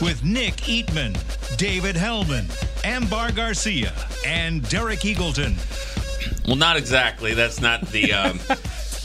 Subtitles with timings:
[0.00, 1.16] With Nick Eatman,
[1.56, 2.46] David Helman,
[2.84, 3.92] Ambar Garcia,
[4.24, 5.56] and Derek Eagleton.
[6.46, 7.34] Well, not exactly.
[7.34, 8.38] That's not the um,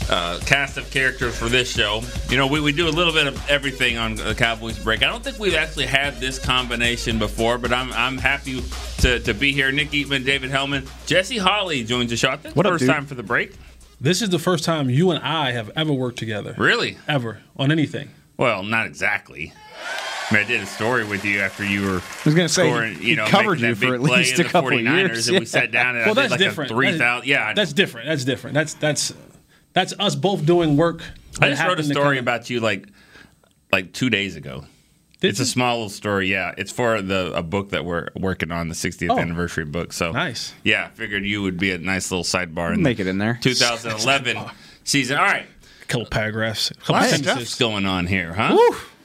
[0.08, 2.02] uh, cast of characters for this show.
[2.30, 5.02] You know, we, we do a little bit of everything on the Cowboys break.
[5.02, 8.62] I don't think we've actually had this combination before, but I'm I'm happy
[8.98, 9.72] to, to be here.
[9.72, 12.30] Nick Eatman, David Helman, Jesse Holley joins the show.
[12.30, 12.90] I think What first dude?
[12.90, 13.52] time for the break.
[14.00, 16.54] This is the first time you and I have ever worked together.
[16.56, 16.98] Really?
[17.08, 17.40] Ever.
[17.56, 18.10] On anything.
[18.36, 19.52] Well, not exactly.
[20.30, 21.98] I, mean, I did a story with you after you were.
[21.98, 24.38] I was gonna say, scoring, he you know, covered you that for big at least
[24.38, 26.70] a couple 49ers, years, and we sat down and well, I that's did like different.
[26.70, 27.28] a three That- thousand.
[27.28, 28.08] Yeah, That's different.
[28.08, 28.54] That's different.
[28.54, 29.12] That's that's
[29.74, 31.02] that's us both doing work.
[31.02, 32.86] I that just wrote a happened to story kinda- about you like
[33.72, 34.64] like two days ago.
[35.20, 36.52] Did it's a small little story, yeah.
[36.58, 39.18] It's for the a book that we're working on, the 60th Oh.
[39.18, 39.92] anniversary book.
[39.94, 40.52] So Nice.
[40.64, 42.74] Yeah, figured you would be a nice little sidebar.
[42.74, 43.38] In Make it in there.
[43.42, 44.36] 2011
[44.84, 45.16] season.
[45.16, 45.46] All right,
[45.82, 47.32] a couple paragraphs, a a couple of sentences.
[47.48, 48.56] stuff's going on here, huh?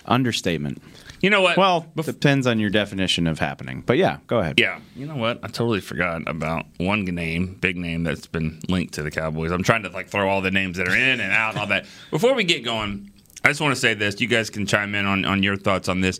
[0.06, 0.82] Understatement.
[1.22, 1.58] You know what?
[1.58, 3.84] Well, Bef- depends on your definition of happening.
[3.86, 4.60] But yeah, go ahead.
[4.60, 5.40] Yeah, you know what?
[5.44, 9.52] I totally forgot about one name, big name that's been linked to the Cowboys.
[9.52, 11.68] I'm trying to like throw all the names that are in and out and all
[11.68, 11.86] that.
[12.12, 13.12] Before we get going,
[13.44, 14.20] I just want to say this.
[14.22, 16.20] You guys can chime in on, on your thoughts on this.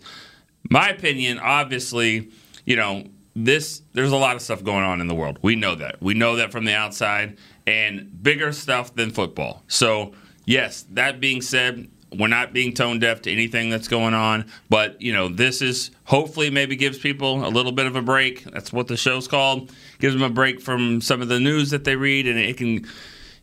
[0.70, 2.30] My opinion, obviously,
[2.66, 5.38] you know, this there's a lot of stuff going on in the world.
[5.42, 6.02] We know that.
[6.02, 9.62] We know that from the outside and bigger stuff than football.
[9.68, 10.12] So,
[10.44, 15.00] yes, that being said, we're not being tone deaf to anything that's going on, but
[15.00, 18.44] you know, this is hopefully maybe gives people a little bit of a break.
[18.44, 19.72] That's what the show's called.
[19.98, 22.86] Gives them a break from some of the news that they read, and it can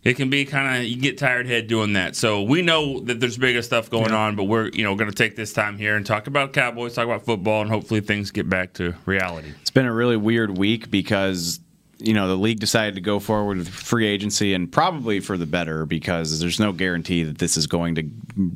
[0.03, 2.15] it can be kind of you get tired head doing that.
[2.15, 5.15] So we know that there's bigger stuff going on, but we're you know going to
[5.15, 8.49] take this time here and talk about Cowboys, talk about football, and hopefully things get
[8.49, 9.53] back to reality.
[9.61, 11.59] It's been a really weird week because
[11.99, 15.45] you know the league decided to go forward with free agency and probably for the
[15.45, 18.09] better because there's no guarantee that this is going to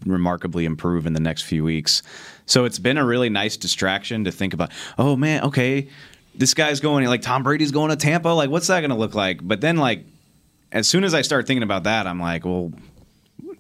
[0.06, 2.04] remarkably improve in the next few weeks.
[2.46, 4.72] So it's been a really nice distraction to think about.
[4.98, 5.90] Oh man, okay,
[6.36, 8.30] this guy's going like Tom Brady's going to Tampa.
[8.30, 9.40] Like what's that going to look like?
[9.42, 10.06] But then like
[10.72, 12.72] as soon as I start thinking about that, I'm like, well.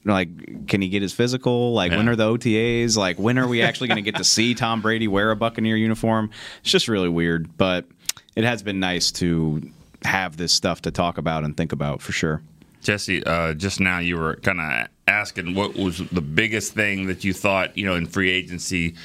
[0.03, 1.73] Like, can he get his physical?
[1.73, 2.97] Like, when are the OTAs?
[2.97, 5.75] Like, when are we actually going to get to see Tom Brady wear a Buccaneer
[5.75, 6.31] uniform?
[6.61, 7.85] It's just really weird, but
[8.35, 9.61] it has been nice to
[10.03, 12.41] have this stuff to talk about and think about for sure.
[12.81, 17.23] Jesse, uh, just now you were kind of asking what was the biggest thing that
[17.23, 18.95] you thought you know in free agency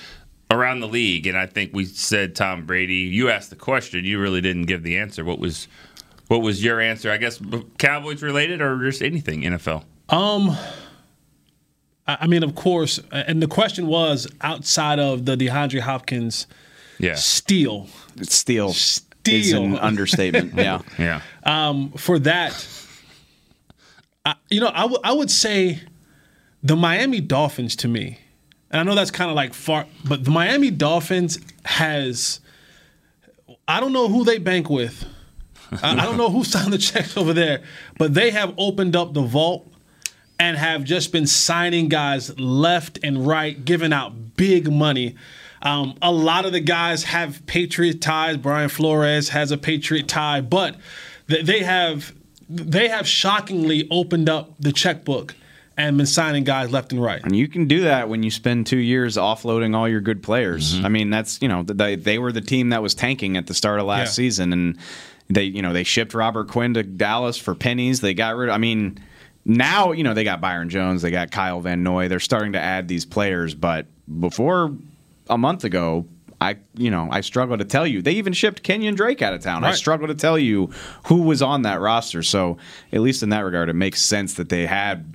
[0.50, 2.94] around the league, and I think we said Tom Brady.
[2.94, 5.24] You asked the question, you really didn't give the answer.
[5.24, 5.68] What was
[6.28, 7.10] what was your answer?
[7.10, 7.40] I guess
[7.78, 9.84] Cowboys related or just anything NFL.
[10.08, 10.56] Um,
[12.06, 16.46] I I mean, of course, and the question was outside of the DeAndre Hopkins
[16.98, 17.88] Yeah, steal.
[18.22, 18.72] Steal,
[19.28, 20.54] is an understatement.
[20.54, 20.80] yeah.
[20.98, 21.20] yeah.
[21.44, 22.66] Um, for that,
[24.24, 25.80] I, you know, I would- I would say
[26.62, 28.18] the Miami Dolphins to me,
[28.70, 32.40] and I know that's kind of like far, but the Miami Dolphins has,
[33.68, 35.04] I don't know who they bank with.
[35.82, 37.62] I, I don't know who signed the checks over there,
[37.98, 39.70] but they have opened up the vault
[40.38, 45.14] and have just been signing guys left and right, giving out big money.
[45.66, 48.36] Um, a lot of the guys have Patriot ties.
[48.36, 50.76] Brian Flores has a Patriot tie, but
[51.28, 52.14] th- they have
[52.48, 55.34] they have shockingly opened up the checkbook
[55.76, 57.20] and been signing guys left and right.
[57.24, 60.82] And you can do that when you spend two years offloading all your good players.
[60.84, 63.54] I mean, that's you know they they were the team that was tanking at the
[63.54, 64.12] start of last Yeah.
[64.24, 64.78] season, and
[65.28, 68.00] they you know they shipped Robert Quinn to Dallas for pennies.
[68.00, 68.48] They got rid.
[68.50, 69.00] I mean,
[69.44, 72.06] now you know they got Byron Jones, they got Kyle Van Noy.
[72.08, 73.86] They're starting to add these players, but
[74.20, 74.72] before
[75.28, 76.06] a month ago.
[76.38, 78.02] I, you know, I struggle to tell you.
[78.02, 79.64] They even shipped Kenyon Drake out of town.
[79.64, 79.76] I Right.
[79.76, 80.70] struggle to tell you
[81.06, 82.22] who was on that roster.
[82.22, 82.58] So,
[82.92, 85.14] at least in that regard, it makes sense that they had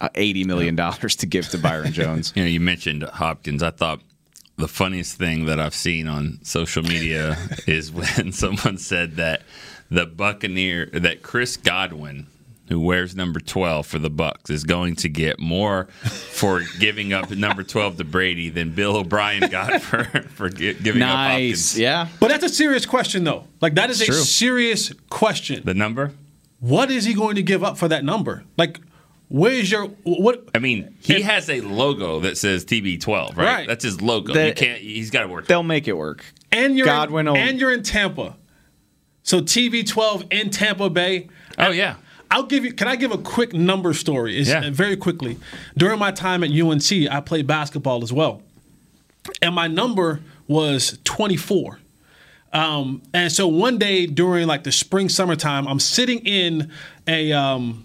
[0.00, 2.32] uh, eighty million dollars to give to Byron Jones.
[2.34, 3.62] You know, you mentioned Hopkins.
[3.62, 4.00] I thought
[4.56, 7.36] the funniest thing that I've seen on social media
[7.68, 9.42] is when someone said that
[9.88, 12.26] the Buccaneer that Chris Godwin,
[12.68, 17.30] who wears number twelve for the Bucks, is going to get more for giving up
[17.30, 21.78] number twelve to Brady than Bill O'Brien got for for gi- giving up nice, Hopkins.
[21.78, 22.08] yeah.
[22.20, 23.44] But that's a serious question, though.
[23.60, 24.14] Like that is a True.
[24.14, 25.62] serious question.
[25.64, 26.12] The number?
[26.60, 28.42] what is he going to give up for that number?
[28.56, 28.80] Like,
[29.28, 30.48] Where's your what?
[30.54, 33.44] I mean, he And- has a logo that says TB12, right?
[33.44, 33.68] Right.
[33.68, 34.32] That's his logo.
[34.32, 34.80] The- you can't.
[34.80, 35.46] He's got to work.
[35.48, 36.24] They'll make it work.
[36.52, 38.36] And you're Godwin in, will- and you're in Tampa.
[39.24, 41.28] So TB12 in Tampa Bay.
[41.58, 41.96] Oh yeah.
[42.30, 42.72] I'll give you.
[42.72, 44.38] Can I give a quick number story?
[44.38, 44.70] It's, Yeah.
[44.70, 45.38] Very quickly.
[45.76, 48.42] During my time at UNC, I played basketball as well,
[49.42, 51.80] and my number was 24.
[52.52, 56.70] Um, and so one day during like the spring summertime, I'm sitting in
[57.06, 57.84] a um,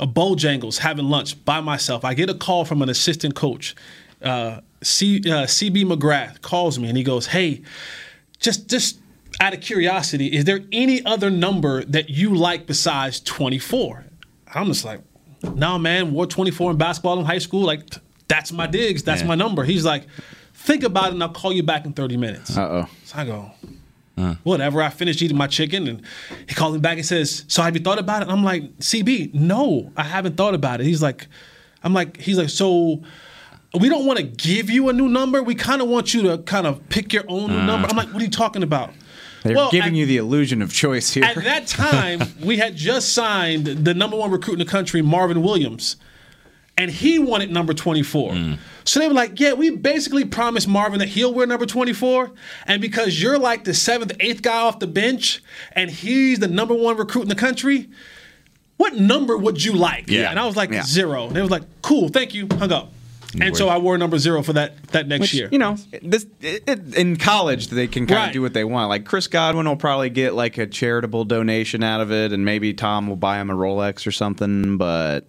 [0.00, 2.04] a Bojangles having lunch by myself.
[2.04, 3.74] I get a call from an assistant coach.
[4.22, 7.62] Uh, C, uh, CB McGrath calls me and he goes, "Hey,
[8.38, 8.98] just just
[9.42, 14.06] out of curiosity, is there any other number that you like besides 24?"
[14.54, 15.00] I'm just like,
[15.54, 17.62] "No, man, wore 24 in basketball in high school.
[17.62, 17.82] Like
[18.28, 19.02] that's my digs.
[19.02, 19.28] That's Yeah.
[19.28, 20.06] my number." He's like,
[20.54, 22.88] "Think about it, and I'll call you back in 30 minutes." Uh oh.
[23.04, 23.50] So I go,
[24.44, 24.80] whatever.
[24.82, 26.02] I finished eating my chicken, and
[26.48, 28.78] he calls me back and says, "So have you thought about it?" And I'm like,
[28.78, 31.26] "CB, no, I haven't thought about it." He's like,
[31.82, 33.02] "I'm like, he's like, so."
[33.80, 35.42] We don't want to give you a new number.
[35.42, 37.88] We kind of want you to kind of pick your own new number.
[37.88, 38.92] I'm like, what are you talking about?
[39.42, 41.24] They're Well, giving at- you the illusion of choice here.
[41.24, 45.42] At that time, we had just signed the number one recruit in the country, Marvin
[45.42, 45.96] Williams,
[46.78, 48.32] and he wanted number 24.
[48.32, 48.58] Mm.
[48.84, 52.32] So they were like, yeah, we basically promised Marvin that he'll wear number 24.
[52.66, 55.42] And because you're like the seventh, eighth guy off the bench,
[55.72, 57.88] and he's the number one recruit in the country,
[58.78, 60.08] what number would you like?
[60.08, 60.30] Yeah.
[60.30, 60.82] And I was like, Yeah.
[60.82, 61.26] zero.
[61.26, 62.92] And they was like, cool, thank you, hung up.
[63.40, 65.48] And so I wore number zero for that that next Which, year.
[65.50, 68.88] you know, this it, it- in college they can kind of do what they want.
[68.90, 72.74] Like Chris Godwin will probably get like a charitable donation out of it, and maybe
[72.74, 74.76] Tom will buy him a Rolex or something.
[74.76, 75.26] But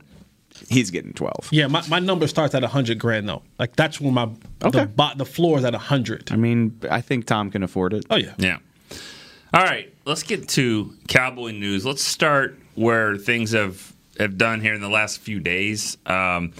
[0.69, 1.47] he's getting twelve.
[1.51, 3.41] yeah, my, my number starts at 100 grand, though.
[3.57, 4.29] Like, that's when my
[4.63, 4.81] Okay.
[4.81, 6.31] the, bo- the floor is at 100.
[6.31, 8.05] I mean, I think Tom can afford it.
[8.09, 8.33] Oh, yeah.
[8.37, 8.57] Yeah.
[9.53, 11.85] All right, let's get to Cowboy news.
[11.85, 15.97] Let's start where things have have done here in the last few days.
[16.05, 16.53] Um,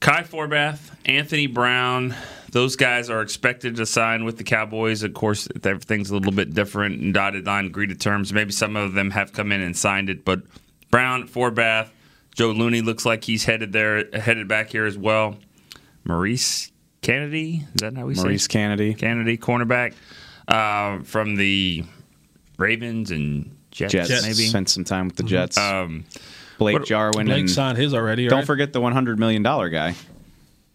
[0.00, 2.14] Kai Forbath, Anthony Brown,
[2.50, 5.02] those guys are expected to sign with the Cowboys.
[5.02, 8.32] Of course, everything's a little bit different and dotted line, agreed terms.
[8.32, 10.42] Maybe some of them have come in and signed it, but
[10.90, 11.90] Brown, Forbath,
[12.34, 15.36] Joe Looney looks like he's headed there, headed back here as well.
[16.04, 16.70] Maurice
[17.02, 18.22] Canady, is that how we say?
[18.22, 19.94] Maurice Canady, Canady, cornerback
[20.46, 21.84] uh, from the
[22.56, 24.22] Ravens and Jets, Jets, Jets.
[24.22, 24.48] maybe.
[24.48, 25.58] spent some time with the Jets.
[25.58, 26.04] Um,
[26.58, 28.28] Blake what- Jarwin, Blake and signed his already.
[28.28, 28.46] don't right?
[28.46, 29.94] forget the one hundred million dollar guy,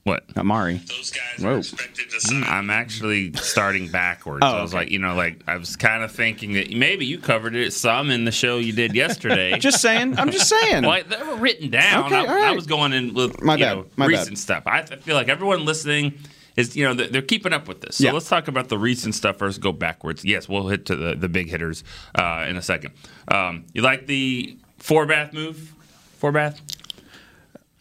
[0.04, 0.24] what?
[0.36, 0.78] Amari.
[0.88, 2.44] Those guys Whoa.
[2.46, 4.42] I'm actually starting backwards.
[4.44, 4.84] Oh, I was okay.
[4.84, 8.10] like, you know, like I was kind of thinking that maybe you covered it some
[8.12, 9.54] in the show you did yesterday.
[9.54, 10.18] I'm just saying.
[10.20, 10.84] I'm just saying.
[10.84, 12.06] Well, they were written down.
[12.06, 14.38] Okay, I, all I was going in with My you bad, know, my recent bad.
[14.40, 14.64] stuff.
[14.66, 16.14] I feel like everyone listening
[16.58, 17.96] is, you know, they're, they're keeping up with this.
[17.98, 18.12] So Yeah.
[18.12, 19.60] let's talk about the recent stuff first.
[19.62, 20.24] Go backwards.
[20.26, 21.84] Yes, we'll hit to the, the big hitters
[22.16, 22.94] uh, in a second.
[23.30, 25.74] Um, you like the Forbath move?
[26.22, 26.60] Forbath?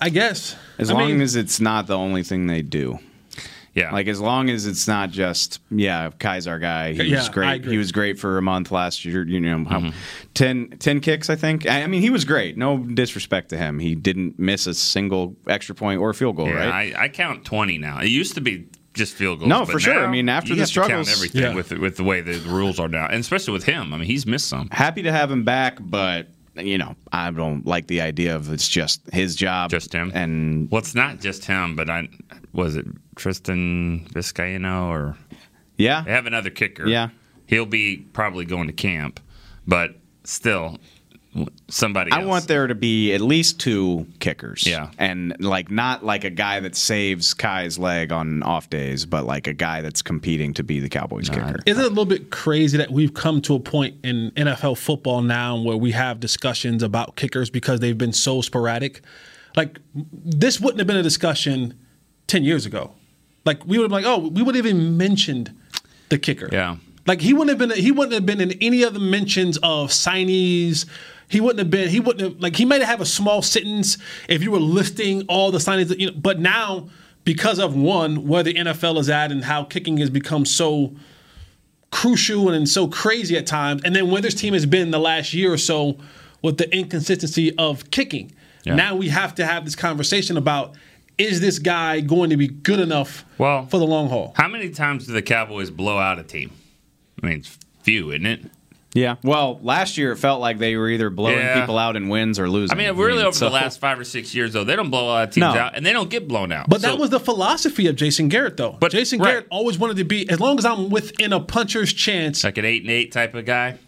[0.00, 0.56] I guess.
[0.78, 2.99] as I long mean, as it's not the only thing they do.
[3.75, 3.90] Yeah.
[3.93, 6.93] Like as long as it's not just yeah, Kai's our guy.
[6.93, 7.64] He Yeah, was great.
[7.64, 9.25] He was great for a month last year.
[9.26, 9.96] You know, how, Mm-hmm.
[10.34, 11.31] 10, 10 kicks.
[11.31, 11.66] I think.
[11.66, 12.58] I, I mean, he was great.
[12.58, 13.78] No disrespect to him.
[13.78, 16.49] He didn't miss a single extra point or field goal.
[16.49, 16.94] yeah, right?
[16.94, 18.00] I, I count 20 now.
[18.00, 19.49] It used to be just field goals.
[19.49, 20.04] No, but for sure.
[20.04, 21.54] I mean, after you the have to count struggles- everything Yeah.
[21.54, 23.06] with, with the way the rules are now.
[23.06, 23.94] And especially with him.
[23.94, 24.69] I mean, he's missed some.
[24.70, 28.69] Happy to have him back, but you know, I don't like the idea of it's
[28.69, 30.12] just his job, Just him?
[30.14, 32.08] and Well, it's not just him, but I
[32.52, 35.16] was it Tristan Vizcaino or
[35.78, 36.87] yeah, they have another kicker.
[36.87, 37.09] Yeah.
[37.47, 39.21] he'll be probably going to camp,
[39.66, 40.78] but still
[41.69, 42.12] somebody.
[42.12, 42.29] I else.
[42.29, 44.67] want there to be at least two kickers.
[44.67, 44.91] Yeah.
[44.99, 49.47] And like not like a guy that saves Kai's leg on off days, but like
[49.47, 51.59] a guy that's competing to be the Cowboys kicker.
[51.67, 55.23] Isn't it a little bit crazy that we've come to a point in NFL football
[55.23, 59.01] now where we have discussions about kickers because they've been so sporadic?
[59.57, 61.79] Like this wouldn't have been a discussion
[62.27, 62.93] ten years ago.
[63.45, 65.55] Like we would have been like, oh, we would have even mentioned
[66.11, 66.49] the kicker.
[66.53, 66.77] Yeah.
[67.07, 70.87] Like he wouldn't have been he wouldn't have been in any other mentions of signees.
[71.29, 73.99] He wouldn't have been he wouldn't have like he might have a small sentence
[74.29, 76.88] if you were listing all the signings that, you know, but now
[77.25, 80.95] because of one where the NFL is at and how kicking has become so
[81.91, 85.33] crucial and so crazy at times, and then where this team has been the last
[85.33, 85.97] year or so
[86.43, 88.33] with the inconsistency of kicking.
[88.64, 88.75] Yeah.
[88.75, 90.75] Now we have to have this conversation about
[91.19, 94.33] is this guy going to be good enough Well- for the long haul?
[94.37, 96.50] How many times do the Cowboys blow out a team?
[97.23, 98.47] I mean, it's few, isn't it?
[98.94, 99.16] Yeah.
[99.22, 101.61] Well, last year it felt like they were either blowing Yeah.
[101.61, 102.76] people out in wins or losing.
[102.76, 105.04] I mean, really over so- the last five or six years, though, they don't blow
[105.04, 105.61] a lot of teams No.
[105.61, 106.68] out, and they don't get blown out.
[106.68, 108.76] But So- that was the philosophy of Jason Garrett, though.
[108.78, 109.28] But- Jason right.
[109.28, 112.64] Garrett always wanted to be as long as I'm within a puncher's chance like an
[112.64, 113.78] eight and eight type of guy.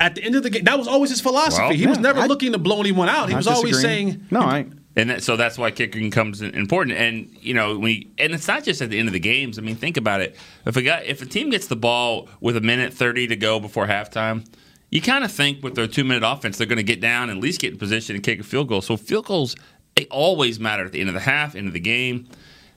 [0.00, 0.64] at the end of the game.
[0.64, 1.62] That was always his philosophy.
[1.62, 3.28] Well, he was never I- looking to blow anyone out.
[3.28, 4.40] He Not was always saying, no.
[4.40, 4.66] I
[4.98, 6.98] And that, so that's why kicking comes important.
[6.98, 9.56] And you know, we and it's not just at the end of the games.
[9.56, 10.36] I mean, think about it.
[10.66, 13.60] If a guy, if a team gets the ball with a minute thirty to go
[13.60, 14.44] before halftime,
[14.90, 17.38] you kind of think with their two minute offense, they're going to get down and
[17.38, 18.80] at least get in position and kick a field goal.
[18.80, 19.54] So field goals
[19.94, 22.28] they always matter at the end of the half, end of the game.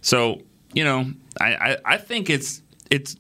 [0.01, 2.61] So you know, I I, I think it's
[2.91, 3.15] it's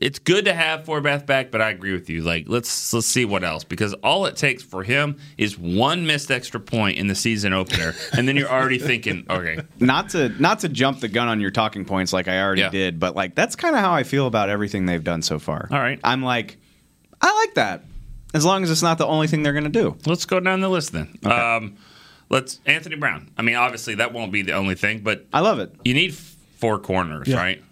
[0.00, 2.22] it's good to have Forbath back, but I agree with you.
[2.22, 6.30] Like, let's let's see what else because all it takes for him is one missed
[6.30, 10.60] extra point in the season opener, and then you're already thinking, okay, not to not
[10.60, 12.70] to jump the gun on your talking points like I already Yeah.
[12.70, 15.68] did, but like that's kind of how I feel about everything they've done so far.
[15.70, 16.00] All right.
[16.02, 16.56] I'm like,
[17.20, 17.84] I like that
[18.32, 19.96] as long as it's not the only thing they're going to do.
[20.06, 21.14] let's go down the list then.
[21.24, 21.76] Um,
[22.30, 23.30] let's Anthony Brown.
[23.36, 25.74] I mean, obviously that won't be the only thing, but I love it.
[25.84, 27.36] you need four corners, Yeah.
[27.36, 27.62] right?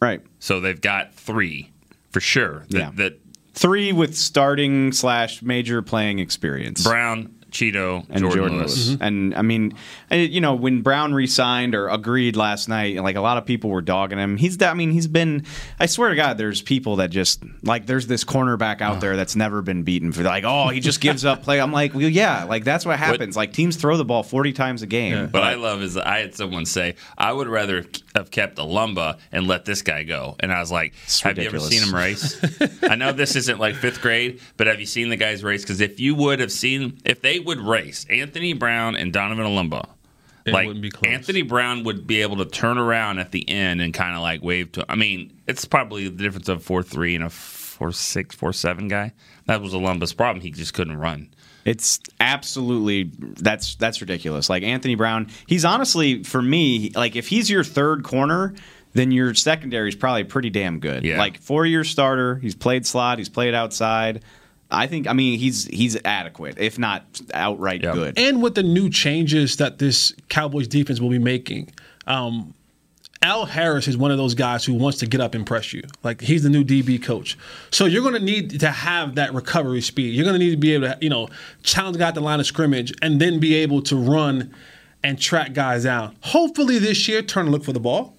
[0.00, 0.20] Right.
[0.38, 1.70] So they've got three
[2.12, 2.64] for sure.
[2.70, 2.90] That, Yeah.
[2.96, 3.18] that
[3.54, 6.82] Three with starting slash major playing experience.
[6.82, 8.76] Brown, Chido, and Jourdan, Jourdan, Lewis.
[8.76, 8.88] Lewis.
[8.88, 9.02] Mm-hmm.
[9.02, 9.74] And I mean,
[10.10, 13.82] you know, when Brown re-signed or agreed last night, like a lot of people were
[13.82, 14.38] dogging him.
[14.38, 15.44] He's, I mean, he's been.
[15.78, 19.36] I swear to God, there's people that just like there's this cornerback out there that's
[19.36, 21.60] never been beaten for like, oh, he just gives up play.
[21.60, 23.36] I'm like, well, yeah, like that's what happens.
[23.36, 25.28] like teams throw the ball 40 times a game.
[25.28, 29.46] What I love is I had someone say, I would rather have kept Olumba and
[29.46, 30.36] let this guy go.
[30.40, 31.72] And I was like, Have ridiculous.
[31.72, 32.82] you ever seen him race?
[32.90, 35.62] I know this isn't like fifth grade, but have you seen the guys race?
[35.62, 39.88] Because if you would have seen, if they would race Anthony Brown and Donovan Olumba,
[40.44, 41.12] It like wouldn't be close.
[41.12, 44.42] Anthony Brown would be able to turn around at the end and kind of like
[44.42, 44.84] wave to.
[44.90, 48.88] I mean, it's probably the difference of four three and a four six four seven
[48.88, 49.12] guy.
[49.46, 50.42] That was Olumba's problem.
[50.42, 51.31] He just couldn't run.
[51.64, 54.48] It's absolutely that's that's ridiculous.
[54.50, 58.54] Like Anthony Brown, he's honestly for me, like if he's your third corner,
[58.94, 61.04] then your secondary is probably pretty damn good.
[61.04, 61.18] Yeah.
[61.18, 64.22] Like four year starter, he's played slot, he's played outside.
[64.70, 67.04] I think I mean he's he's adequate, if not
[67.34, 67.92] outright Yeah.
[67.94, 68.18] good.
[68.18, 71.70] and with the new changes that this Cowboys defense will be making,
[72.06, 72.54] um,
[73.22, 75.82] Al Harris is one of those guys who wants to get up and press you.
[76.02, 77.38] Like he's the new DB coach,
[77.70, 80.14] so you're going to need to have that recovery speed.
[80.14, 81.28] You're going to need to be able to, you know,
[81.62, 84.52] challenge guy at the line of scrimmage and then be able to run
[85.04, 86.16] and track guys down.
[86.22, 88.14] Hopefully this year, turn and look for the ball.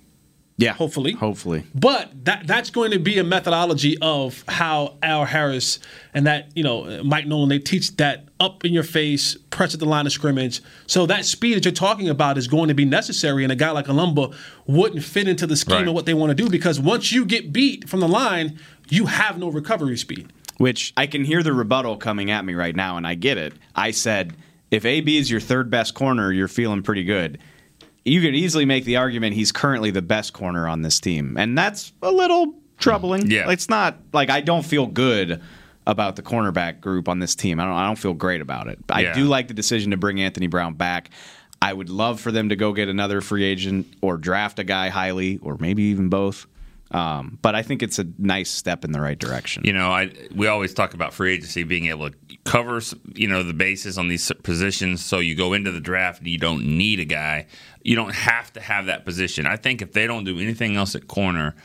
[0.58, 1.14] yeah, hopefully.
[1.14, 1.66] hopefully.
[1.76, 5.80] But that that's going to be a methodology of how Al Harris
[6.14, 9.80] and that you know Mike Nolan they teach that up in your face press at
[9.80, 10.62] the line of scrimmage.
[10.88, 13.72] So that speed that you're talking about is going to be necessary, and a guy
[13.72, 14.36] like Olumba
[14.68, 15.88] wouldn't fit into the scheme Right.
[15.88, 18.60] of what they want to do because once you get beat from the line,
[18.90, 20.32] you have no recovery speed.
[20.58, 23.54] Which I can hear the rebuttal coming at me right now, and I get it.
[23.76, 24.36] I said,
[24.70, 27.40] if AB is your third best corner, you're feeling pretty good.
[28.06, 31.58] You could easily make the argument he's currently the best corner on this team, and
[31.58, 33.32] that's a little troubling.
[33.32, 33.50] Yeah.
[33.50, 35.42] it's not like I don't feel good
[35.86, 37.60] about the cornerback group on this team.
[37.60, 37.74] I don't.
[37.74, 38.80] I don't feel great about it.
[38.90, 41.10] I do like the decision to bring Anthony Brown back.
[41.62, 44.90] I would love for them to go get another free agent or draft a guy
[44.90, 46.46] highly, or maybe even both.
[46.92, 49.64] Um, but I think it's a nice step in the right direction.
[49.66, 52.80] You know, I we always talk about free agency being able to cover
[53.16, 56.38] you know the bases on these positions, so you go into the draft and you
[56.38, 57.48] don't need a guy.
[57.82, 59.48] You don't have to have that position.
[59.48, 61.56] I think if they don't do anything else at corner,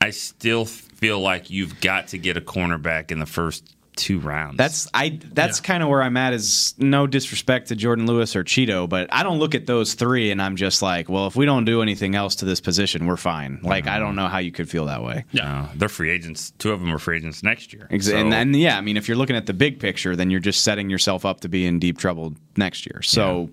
[0.00, 0.64] I still
[1.02, 4.56] feel like you've got to get a cornerback in the first two rounds.
[4.56, 5.18] That's I.
[5.34, 6.32] That's kind of where I'm at.
[6.32, 10.30] Is no disrespect to Jourdan Lewis or Chido, but I don't look at those three
[10.30, 13.18] and I'm just like, well, if we don't do anything else to this position, we're
[13.18, 13.60] fine.
[13.62, 15.24] Like I don't know how you could feel that way.
[15.32, 16.52] yeah, they're free agents.
[16.58, 17.86] Two of them are free agents next year.
[17.90, 20.30] Ex- So- And, and yeah, I mean, if you're looking at the big picture, then
[20.30, 23.02] you're just setting yourself up to be in deep trouble next year.
[23.02, 23.50] So.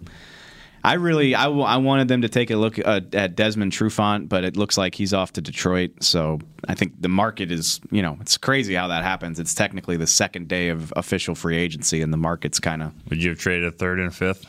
[0.83, 4.29] I really, I, w- I wanted them to take a look uh, at Desmond Trufant,
[4.29, 5.91] but it looks like he's off to Detroit.
[6.03, 9.39] So I think the market is, you know, it's crazy how that happens.
[9.39, 13.21] It's technically the second day of official free agency, and the market's kind of would
[13.21, 14.45] you have traded a third and a fifth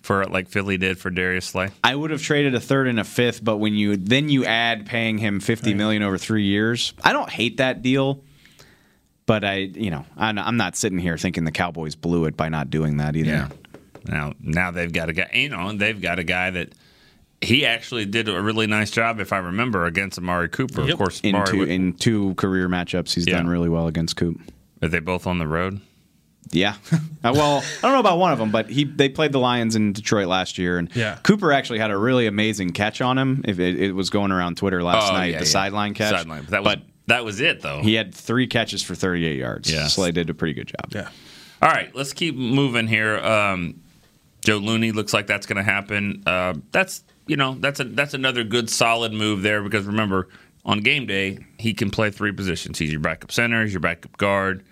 [0.00, 1.68] for like Philly did for Darius Slay?
[1.84, 4.86] I would have traded a third and a fifth, but when you then you add
[4.86, 8.22] paying him fifty million over three years, I don't hate that deal.
[9.26, 12.48] But I, you know, I'm I'm not sitting here thinking the Cowboys blew it by
[12.48, 13.28] not doing that either.
[14.08, 15.30] Now, now they've got a guy.
[15.34, 16.72] You know, they've got a guy that
[17.40, 20.82] he actually did a really nice job, if I remember, against Amari Cooper.
[20.82, 20.92] Yep.
[20.92, 21.50] Of course, In Amari.
[21.50, 23.36] two, would- in two career matchups, he's Yeah.
[23.36, 24.40] done really well against Coop.
[24.82, 25.80] are they both on the road?
[26.52, 26.74] Yeah.
[27.24, 29.74] Uh, well, I don't know about one of them, but he they played the Lions
[29.74, 31.18] in Detroit last year, and Yeah.
[31.24, 33.42] Cooper actually had a really amazing catch on him.
[33.48, 35.50] If it, it was going around Twitter last Oh, night, yeah, the yeah.
[35.50, 36.12] sideline catch.
[36.14, 36.76] Sideline, but that was
[37.08, 37.80] That was it, though.
[37.82, 39.72] He had three catches for 38 yards.
[39.72, 39.94] Yes.
[39.96, 40.92] So they did a pretty good job.
[40.94, 41.08] Yeah.
[41.62, 43.16] All right, let's keep moving here.
[43.18, 43.80] Um,
[44.46, 46.22] Joe Looney looks like that's going to happen.
[46.24, 50.28] Uh, that's you know that's a that's another good solid move there because remember
[50.64, 52.78] on game day he can play three positions.
[52.78, 54.64] He's your backup center, he's your backup guard.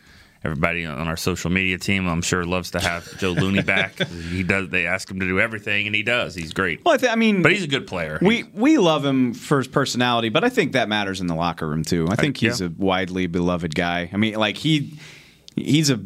[0.45, 3.99] Everybody on our social media team, I'm sure, loves to have Joe Looney back.
[3.99, 4.69] he does.
[4.69, 6.35] They ask him to do everything, and he does.
[6.37, 6.85] He's great.
[6.85, 8.19] Well, I, th- I mean, But he's a good player.
[8.23, 11.67] we we love him for his personality, but I think that matters in the locker
[11.67, 12.07] room too.
[12.11, 12.69] I think he's yeah.
[12.69, 14.09] a widely beloved guy.
[14.13, 14.99] I mean, like he
[15.57, 15.99] he's a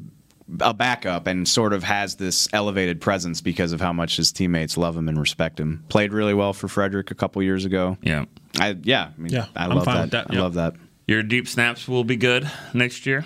[0.60, 4.76] a backup and sort of has this elevated presence because of how much his teammates
[4.78, 5.84] love him and respect him.
[5.88, 7.96] Played really well for Frederick a couple years ago.
[8.02, 8.24] yeah.
[8.58, 10.02] I yeah, I mean, Yeah, I I'm love fine that.
[10.02, 10.26] with that.
[10.30, 10.42] I Yep.
[10.42, 10.74] love that.
[11.06, 13.24] Your deep snaps will be good next year.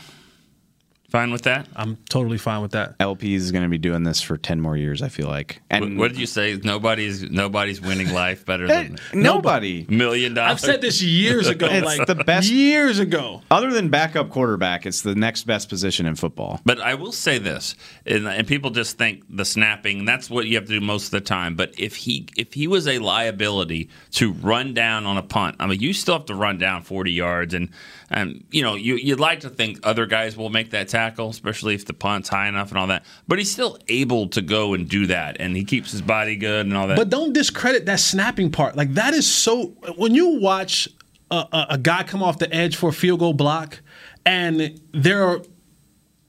[1.12, 1.69] Fine with that.
[1.76, 2.95] I'm totally fine with that.
[2.99, 5.02] LP is going to be doing this for ten more years.
[5.02, 5.61] I feel like.
[5.69, 6.59] And What, what did you say?
[6.64, 9.85] Nobody's nobody's winning life better than nobody.
[9.90, 10.52] million dollars.
[10.52, 11.66] I've said this years ago.
[11.71, 13.42] It's like the best- years ago.
[13.50, 16.61] Other than backup quarterback, it's the next best position in football.
[16.64, 17.75] But I will say this,
[18.07, 20.07] and, and people just think the snapping.
[20.07, 21.57] That's what you have to do most of the time.
[21.57, 25.66] But if he if he was a liability to run down on a punt, I
[25.66, 27.69] mean, you still have to run down forty yards, and
[28.12, 31.75] and you know you you'd like to think other guys will make that tackle, especially
[31.75, 33.04] if the punt's high enough and all that.
[33.26, 36.66] But he's still able to go and do that, and he keeps his body good
[36.66, 36.97] and all that.
[36.97, 38.76] But don't discredit that snapping part.
[38.76, 39.69] Like that is so.
[39.97, 40.88] When you watch
[41.31, 43.81] a, a, a guy come off the edge for a field goal block,
[44.25, 45.42] and there are,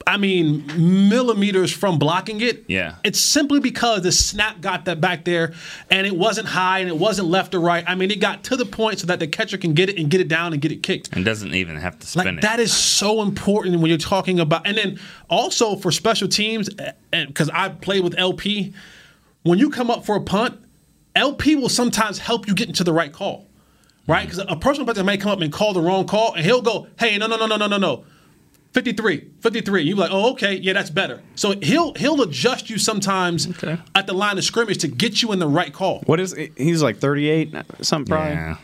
[0.05, 0.65] I mean,
[1.09, 2.65] millimeters from blocking it.
[2.67, 2.95] Yeah.
[3.03, 5.53] It's simply because the snap got that back there,
[5.89, 7.83] and it wasn't high and it wasn't left or right.
[7.87, 10.09] I mean, it got to the point so that the catcher can get it and
[10.09, 11.09] get it down and get it kicked.
[11.15, 12.41] and doesn't even have to spin Like it.
[12.41, 16.69] that is so important when you're talking about, and then also for special teams,
[17.11, 18.73] and because I played with LP,
[19.43, 20.59] when you come up for a punt,
[21.15, 23.47] LP will sometimes help you get into the right call,
[24.07, 24.27] right?
[24.27, 24.31] Mm.
[24.31, 26.87] Because a personal player may come up and call the wrong call, and he'll go,
[26.99, 28.05] "Hey, no, no, no, no, no, no, no."
[28.73, 29.83] 53, 53.
[29.83, 31.21] You be like, oh, okay, yeah, that's better.
[31.35, 33.77] So he'll he'll adjust you sometimes Okay.
[33.95, 36.01] at the line of scrimmage to get you in the right call.
[36.05, 38.33] What is he's like 38 something probably.
[38.33, 38.57] yeah.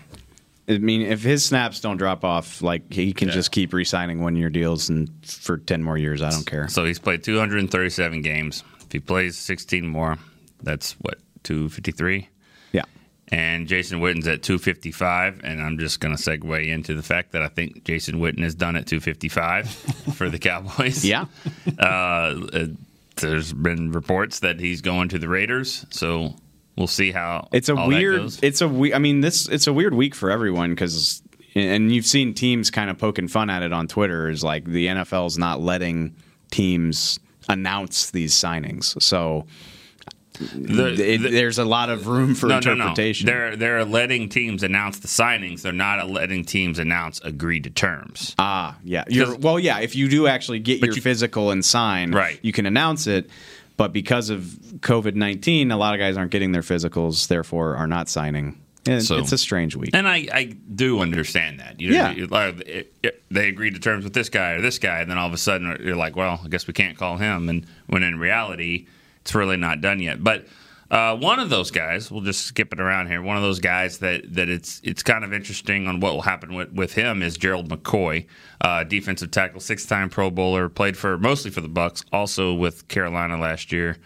[0.68, 4.50] I mean, if his snaps don't drop off, like he can just keep re-signing one-year
[4.52, 6.22] deals and for 10 more years.
[6.22, 6.68] I don't care.
[6.68, 8.64] So he's played 237 games.
[8.82, 10.18] If he plays 16 more,
[10.62, 12.30] that's what 253.
[12.72, 12.84] Yeah.
[13.32, 17.44] And Jason Witten's at 255, and I'm just going to segue into the fact that
[17.44, 19.70] I think Jason Witten is done at 255
[20.16, 21.06] for the Cowboys.
[21.06, 21.26] Yeah.
[21.78, 22.66] Uh, uh,
[23.18, 26.34] there's been reports that he's going to the Raiders, so
[26.76, 28.18] we'll see how It's a all that weird.
[28.22, 28.40] goes.
[28.42, 28.94] It's a we.
[28.94, 29.48] I mean, this.
[29.48, 31.22] It's a weird week for everyone because,
[31.54, 34.30] and you've seen teams kind of poking fun at it on Twitter.
[34.30, 36.16] Is like the NFL's not letting
[36.52, 39.00] teams announce these signings.
[39.02, 39.46] So
[40.40, 43.26] The- the- there's a lot of room for no, interpretation.
[43.28, 43.38] No, no.
[43.40, 45.62] They're they're letting teams announce the signings.
[45.62, 48.36] They're not letting teams announce agreed to terms.
[48.40, 49.04] Ah, yeah.
[49.10, 49.80] You're, well, yeah.
[49.80, 52.40] If you do actually get your you- physical and sign, Right.
[52.42, 53.30] you can announce it.
[53.78, 54.42] But because of
[54.80, 58.58] COVID nineteen, a lot of guys aren't getting their physicals, therefore are not signing.
[58.88, 59.92] And So- it's a strange week.
[59.94, 61.80] And I, I do understand that.
[61.82, 62.12] You Yeah.
[62.12, 65.18] you- it- it- they agreed to terms with this guy or this guy, and then
[65.18, 67.50] all of a sudden you're like, well, I guess we can't call him.
[67.50, 68.86] And when in reality,
[69.30, 70.24] it's really not done yet.
[70.24, 70.48] But
[70.90, 73.22] uh, one of those guys, we'll just skip it around here.
[73.22, 76.56] One of those guys that, that it's it's kind of interesting on what will happen
[76.56, 78.26] with, with him is Gerald McCoy,
[78.62, 82.88] uh, defensive tackle, six time Pro Bowler, played for mostly for the Bucks, also with
[82.88, 83.98] Carolina last year,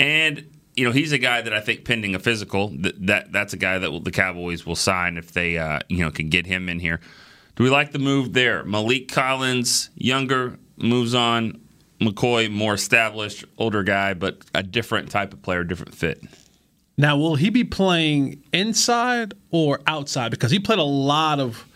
[0.00, 3.52] and you know he's a guy that I think pending a physical that, that that's
[3.52, 6.44] a guy that will, the Cowboys will sign if they uh, you know can get
[6.44, 6.98] him in here.
[7.54, 8.64] Do we like the move there?
[8.64, 11.60] Maliek Collins, younger, moves on.
[12.00, 16.22] McCoy, more established, older guy, but a different type of player, different fit.
[16.98, 20.30] Now, will he be playing inside or outside?
[20.30, 21.66] Because he played a lot of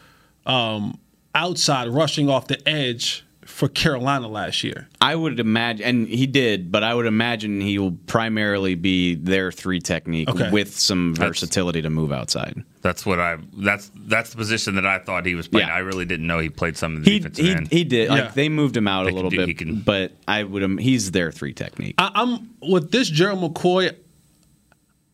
[0.47, 0.99] um,
[1.35, 3.25] outside rushing off the edge
[3.61, 4.89] for Carolina last year.
[5.03, 9.53] I would imagine, and he did, but I would imagine he will primarily be their
[9.53, 10.49] three technique Okay.
[10.51, 12.65] with some versatility to move outside.
[12.81, 13.37] That's what I.
[13.53, 15.69] That's that's the position that I thought he was playing.
[15.69, 15.75] Yeah.
[15.75, 17.69] I really didn't know he played some of the He defensive he, end.
[17.71, 18.09] he did.
[18.09, 18.15] Yeah.
[18.15, 20.63] Like they moved him out They a little do- bit, can- but I would.
[20.63, 21.97] im- He's their three technique.
[21.99, 23.95] I, I'm with this Gerald McCoy.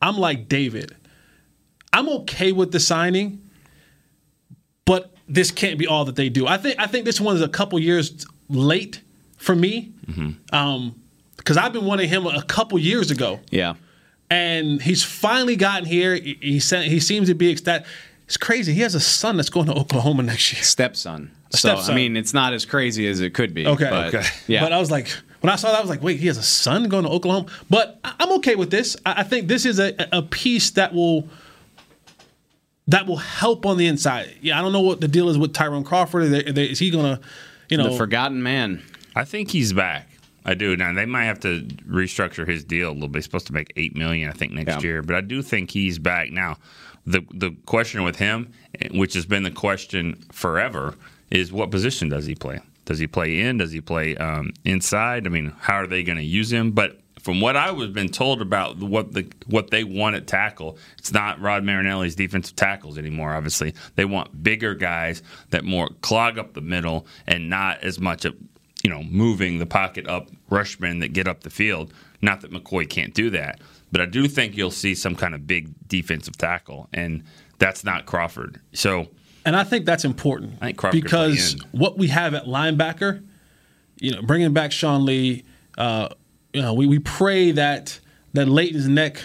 [0.01, 0.95] I'm like David.
[1.93, 3.43] I'm okay with the signing,
[4.85, 6.47] but this can't be all that they do.
[6.47, 9.01] I think I think this one is a couple years late
[9.39, 9.93] for me,
[10.53, 10.95] um,
[11.37, 13.75] because I've been wanting him a couple years ago, yeah.
[14.31, 16.15] and he's finally gotten here.
[16.15, 17.87] He he, said, he seems to be ecstatic.
[18.27, 18.73] It's crazy.
[18.75, 20.63] He has a son that's going to Oklahoma next year.
[20.63, 21.31] Stepson.
[21.51, 21.93] So stepson.
[21.93, 23.67] I mean, it's not as crazy as it could be.
[23.67, 23.89] Okay.
[23.89, 24.27] but, Okay.
[24.49, 24.63] Yeah.
[24.65, 25.09] But I was like,
[25.43, 27.47] when I saw that, I was like, wait, he has a son going to Oklahoma.
[27.71, 28.97] But I'm okay with this.
[29.07, 31.29] I I think this is a, a piece that will
[32.89, 34.35] that will help on the inside.
[34.41, 36.25] Yeah, I don't know what the deal is with Tyrone Crawford.
[36.25, 37.21] Is, they- they- is he gonna,
[37.69, 38.83] you know, The forgotten man.
[39.15, 40.09] I think he's back.
[40.45, 40.77] I do.
[40.77, 43.19] Now they might have to restructure his deal a little bit.
[43.19, 44.81] He's supposed to make eight million, I think, next Yeah.
[44.89, 45.03] year.
[45.03, 46.31] But I do think he's back.
[46.31, 46.59] Now,
[47.07, 48.53] the the question with him,
[48.93, 50.95] which has been the question forever,
[51.31, 52.61] is what position does he play?
[52.85, 53.59] Does he play in?
[53.59, 55.27] Does he play um, inside?
[55.27, 56.71] I mean, how are they going to use him?
[56.71, 60.79] But from what I was been told about what the what they want at tackle,
[60.97, 63.35] it's not Rod Marinelli's defensive tackles anymore.
[63.35, 68.25] Obviously, they want bigger guys that more clog up the middle and not as much
[68.25, 68.37] of
[68.85, 71.93] you know moving the pocket up rushmen that get up the field.
[72.23, 73.61] Not that McCoy can't do that,
[73.91, 77.25] but I do think you'll see some kind of big defensive tackle, and
[77.59, 78.61] that's not Crawford.
[78.73, 79.09] So
[79.45, 83.27] and I think that's important I think Crawford because what we have at linebacker,
[83.97, 85.43] you know, bringing back Sean Lee,
[85.77, 86.11] uh,
[86.57, 88.01] you know, we, we pray that
[88.33, 89.23] that Leighton's neck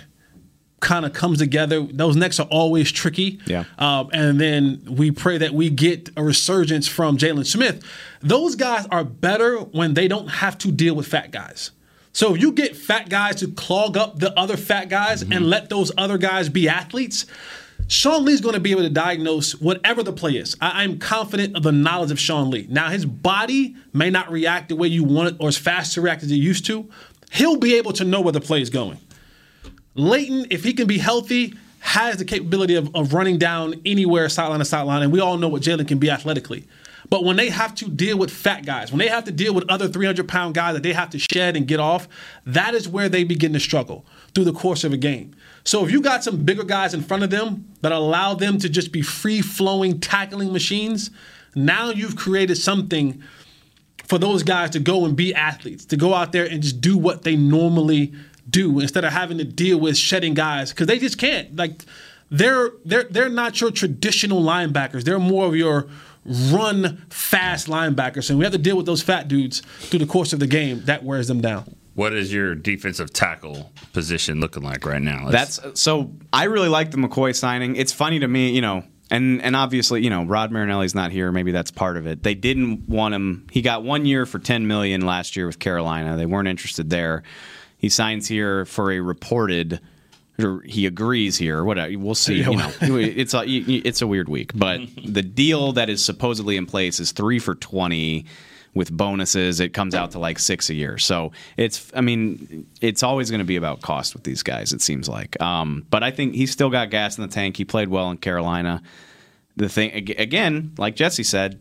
[0.81, 1.81] kind of comes together.
[1.81, 3.39] Those necks are always tricky.
[3.45, 3.63] Yeah.
[3.77, 7.83] Um, and then we pray that we get a resurgence from Jaylon Smith.
[8.21, 11.71] Those guys are better when they don't have to deal with fat guys.
[12.13, 15.69] So if you get fat guys to clog up the other fat guys and let
[15.69, 17.25] those other guys be athletes,
[17.87, 20.55] Sean Lee's going to be able to diagnose whatever the play is.
[20.61, 22.65] I'm confident of the knowledge of Sean Lee.
[22.69, 26.01] Now, his body may not react the way you want it or as fast to
[26.01, 26.89] react as it used to.
[27.31, 28.99] He'll be able to know where the play is going.
[29.95, 34.59] Leighton, if he can be healthy, has the capability of, of running down anywhere sideline
[34.59, 36.67] to sideline, and we all know what Jaylon can be athletically.
[37.09, 39.69] But when they have to deal with fat guys, when they have to deal with
[39.69, 42.07] other 300 pound guys that they have to shed and get off,
[42.45, 45.35] that is where they begin to struggle through the course of a game.
[45.63, 48.69] So if you got some bigger guys in front of them that allow them to
[48.69, 51.11] just be free flowing tackling machines,
[51.55, 53.21] now you've created something
[54.11, 56.97] for those guys to go and be athletes, to go out there and just do
[56.97, 58.11] what they normally
[58.49, 61.55] do instead of having to deal with shedding guys because they just can't.
[61.55, 61.85] Like
[62.29, 65.05] they're they're they're not your traditional linebackers.
[65.05, 65.87] They're more of your
[66.25, 70.33] run fast linebackers, and we have to deal with those fat dudes through the course
[70.33, 70.81] of the game.
[70.85, 71.63] That wears them down.
[71.93, 75.25] what is your defensive tackle position looking like right now?
[75.27, 76.11] Let's- That's so.
[76.33, 77.75] I really like the McCoy signing.
[77.77, 81.31] It's funny to me, you know, and and obviously, you know, Rod Marinelli's not here.
[81.31, 82.23] Maybe that's part of it.
[82.23, 83.45] They didn't want him.
[83.51, 86.17] He got one year for ten million last year with Carolina.
[86.17, 87.21] They weren't interested there.
[87.77, 89.79] He signs here for a reported.
[90.39, 91.63] Or he agrees here.
[91.63, 91.99] Whatever.
[91.99, 92.37] We'll see.
[92.37, 96.65] You know, it's a it's a weird week, but the deal that is supposedly in
[96.65, 98.25] place is three for twenty
[98.73, 100.97] with bonuses, it comes out to like six a year.
[100.97, 104.71] So it's, I mean, it's always going to be about cost with these guys.
[104.71, 107.57] It seems like, um, but I think he's still got gas in the tank.
[107.57, 108.81] He played well in Carolina.
[109.57, 111.59] The thing again, like Jesse said,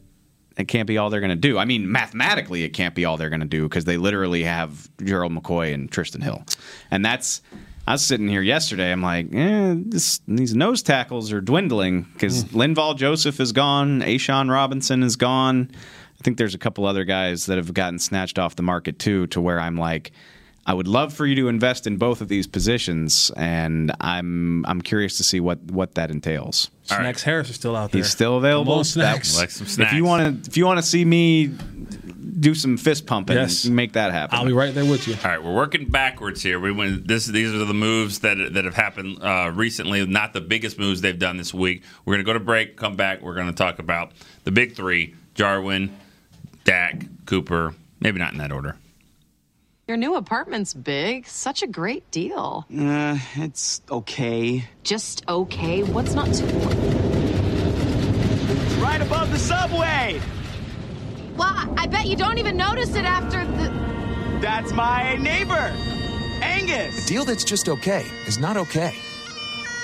[0.57, 1.59] it can't be all they're going to do.
[1.59, 4.89] I mean, mathematically, it can't be all they're going to do because they literally have
[5.03, 6.45] Gerald McCoy and Trysten Hill,
[6.91, 7.43] and that's.
[7.87, 8.93] I was sitting here yesterday.
[8.93, 14.03] I'm like, eh, this, these nose tackles are dwindling because Linval Joseph is gone.
[14.03, 15.73] A'Shawn Robinson is gone.
[16.21, 19.27] I think there's a couple other guys that have gotten snatched off the market too,
[19.29, 20.13] to where I'm like,
[20.67, 24.83] I would love for you to invest in both of these positions, and I'm I'm
[24.83, 26.71] curious to see what what that entails.
[26.91, 27.05] All right.
[27.05, 28.01] Snacks Harris is still out there.
[28.01, 28.73] He's still available.
[28.75, 29.39] Come on, Snacks.
[29.39, 31.47] like some If you want to, if you want to see me
[32.39, 33.65] do some fist pumping, Yes.
[33.65, 34.39] make that happen.
[34.39, 35.15] I'll be right there with you.
[35.25, 36.61] All right, we're working backwards here.
[36.61, 37.09] We went.
[37.09, 40.05] This, these are the moves that that have happened uh, recently.
[40.07, 41.83] Not the biggest moves they've done this week.
[42.05, 42.77] We're going to go to break.
[42.77, 43.23] Come back.
[43.23, 44.13] We're going to talk about
[44.45, 45.97] the big three: Jarwin,
[46.65, 47.75] Dak, Cooper.
[48.01, 48.77] Maybe not in that order.
[49.89, 51.27] Your new apartment's big.
[51.27, 52.65] Such a great deal.
[52.73, 54.65] Uh, it's okay.
[54.85, 55.83] Just okay.
[55.83, 56.45] What's not to?
[58.81, 60.21] Right above the subway!
[61.37, 63.69] Well, I bet you don't even notice it after the.
[64.41, 65.75] That's my neighbor,
[66.41, 67.05] Angus!
[67.05, 68.95] A deal that's just okay is not okay.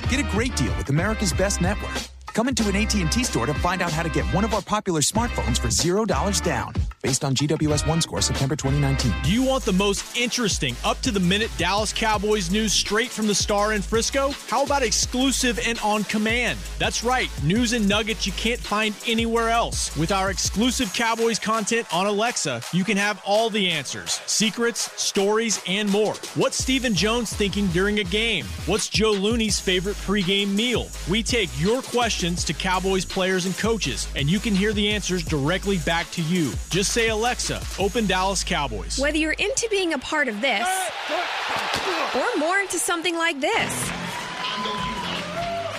[0.08, 1.98] Get a great deal with America's Best Network.
[2.36, 5.00] Come into an AT&T store to find out how to get one of our popular
[5.00, 6.74] smartphones for $0 down.
[7.00, 9.10] Based on GWS One score September 2019.
[9.22, 13.26] Do you want the most interesting, up to the minute Dallas Cowboys news straight from
[13.26, 14.32] the star in Frisco?
[14.48, 16.58] How about exclusive and on command?
[16.78, 19.96] That's right, news and nuggets you can't find anywhere else.
[19.96, 25.62] With our exclusive Cowboys content on Alexa, you can have all the answers, secrets, stories,
[25.66, 26.14] and more.
[26.34, 28.44] What's Stephen Jones thinking during a game?
[28.66, 30.88] What's Joe Looney's favorite pregame meal?
[31.08, 35.22] We take your questions to Cowboys players and coaches, and you can hear the answers
[35.22, 36.52] directly back to you.
[36.70, 38.98] Just say, Alexa, open Dallas Cowboys.
[38.98, 40.66] Whether you're into being a part of this
[42.14, 43.90] or more into something like this,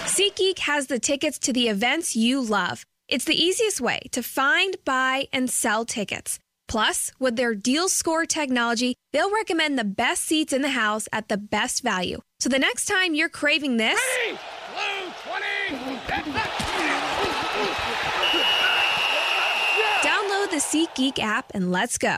[0.06, 2.86] SeatGeek has the tickets to the events you love.
[3.08, 6.40] It's the easiest way to find, buy, and sell tickets.
[6.68, 11.30] Plus, with their deal score technology, they'll recommend the best seats in the house at
[11.30, 12.20] the best value.
[12.40, 14.00] So the next time you're craving this,
[15.70, 16.17] Download
[20.58, 22.18] the SeatGeek app and let's go.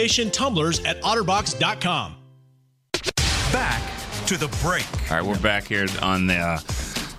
[0.07, 2.15] tumblers at otterbox.com.
[3.51, 3.81] Back
[4.27, 4.85] to the break.
[5.11, 6.59] All right, we're back here on the uh,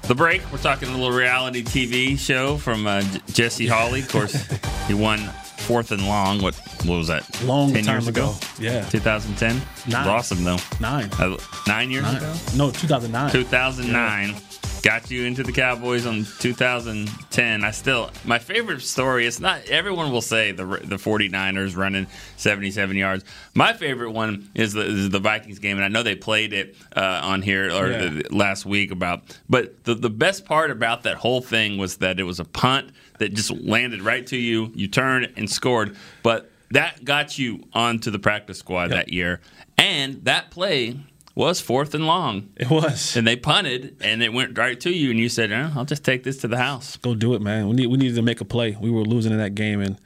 [0.08, 0.42] the break.
[0.50, 4.00] We're talking a little reality TV show from uh, J- Jesse Holley.
[4.00, 4.34] Of course,
[4.88, 5.18] he won
[5.58, 6.40] fourth and long.
[6.42, 7.42] What what was that?
[7.44, 8.34] Long ten time years ago.
[8.58, 8.84] Yeah.
[8.88, 9.56] 2010.
[9.56, 10.56] It was awesome though.
[10.80, 11.10] Nine.
[11.18, 12.16] Uh, nine years Nine.
[12.16, 12.34] ago.
[12.56, 13.30] No, 2009.
[13.30, 14.42] 2009.
[14.82, 17.62] Got you into the Cowboys on 2010.
[17.64, 22.96] I still, my favorite story, it's not, everyone will say the the 49ers running 77
[22.96, 23.24] yards.
[23.54, 26.74] My favorite one is the, is the Vikings game, and I know they played it
[26.96, 27.98] uh, on here or Yeah.
[27.98, 32.18] the, last week about, but the, the best part about that whole thing was that
[32.18, 34.72] it was a punt that just landed right to you.
[34.74, 39.40] You turned and scored, but that got you onto the practice squad that year.
[39.78, 40.96] And that play
[41.34, 42.50] was fourth and long.
[42.56, 43.16] It was.
[43.16, 46.04] And they punted, and it went right to you, and you said, eh, "I'll just
[46.04, 47.68] take this to the house." Go do it, man.
[47.68, 48.76] We need we needed to make a play.
[48.80, 49.96] We were losing in that game, and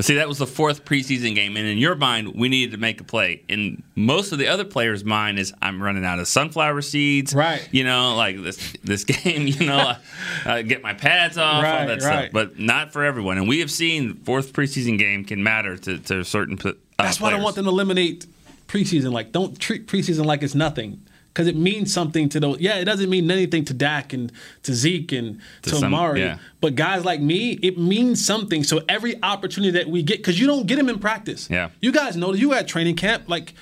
[0.00, 3.00] See, that was the fourth preseason game, and in your mind, we needed to make
[3.00, 3.42] a play.
[3.46, 7.68] In most of the other players' mind is, "I'm running out of sunflower seeds." Right.
[7.70, 9.46] You know, like this this game.
[9.46, 9.96] You know, uh,
[10.44, 12.22] uh, get my pads off, all Right, that right.
[12.22, 12.32] stuff.
[12.32, 16.24] But not for everyone, and we have seen fourth preseason game can matter to to
[16.24, 16.58] certain.
[16.64, 18.26] Uh, that's why I don't want them to eliminate
[18.74, 19.12] preseason.
[19.12, 21.00] Like, don't treat preseason like it's nothing.
[21.32, 22.60] Because it means something to those.
[22.60, 24.30] Yeah, it doesn't mean anything to Dak and
[24.62, 26.20] to Zeke and To to, some- Amari.
[26.20, 26.38] yeah.
[26.60, 28.62] But guys like me, it means something.
[28.62, 31.48] So every opportunity that we get, because you don't get them in practice.
[31.50, 31.70] Yeah.
[31.80, 33.24] You guys know that you at training camp.
[33.28, 33.54] Like,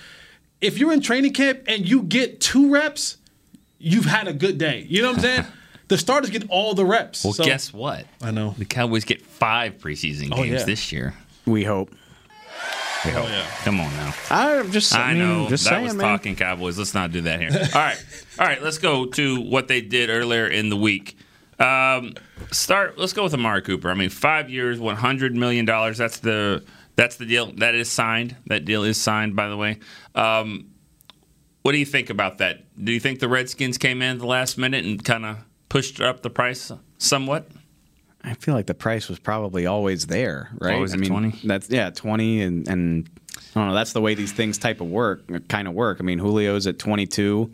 [0.61, 3.16] if you're in training camp and you get two reps,
[3.79, 4.85] you've had a good day.
[4.87, 5.44] You know what I'm saying?
[5.88, 7.25] the starters get all the reps.
[7.25, 8.05] Well, So- guess what?
[8.20, 10.64] I know the Cowboys get five preseason oh, games Oh, yeah.
[10.64, 11.14] this year.
[11.46, 11.94] We hope.
[13.04, 13.26] We hope.
[13.64, 14.14] Come on now.
[14.30, 14.94] I'm just.
[14.94, 16.06] I, I mean, know Just that saying, was man.
[16.06, 16.78] talking Cowboys.
[16.78, 17.50] Let's not do that here.
[17.52, 18.04] All right,
[18.38, 18.62] all right.
[18.62, 21.16] Let's go to what they did earlier in the week.
[21.58, 22.14] Um,
[22.52, 22.98] start.
[22.98, 23.90] Let's go with Amari Cooper.
[23.90, 25.98] I mean, five years, one hundred million dollars.
[25.98, 27.50] That's the that's the deal.
[27.56, 28.36] That is signed.
[28.46, 29.34] That deal is signed.
[29.34, 29.80] By the way.
[30.14, 30.68] Um,
[31.62, 32.64] what do you think about that?
[32.84, 35.38] Do you think the Redskins came in at the last minute and kind of
[35.68, 37.48] pushed up the price somewhat?
[38.24, 40.74] I feel like the price was probably always there, right?
[40.74, 41.40] always I mean, 20?
[41.44, 43.11] That's yeah, twenty, and and
[43.54, 43.74] I don't know.
[43.74, 45.98] That's the way these things type of work, kind of work.
[46.00, 47.50] I mean, Julio's at twenty two.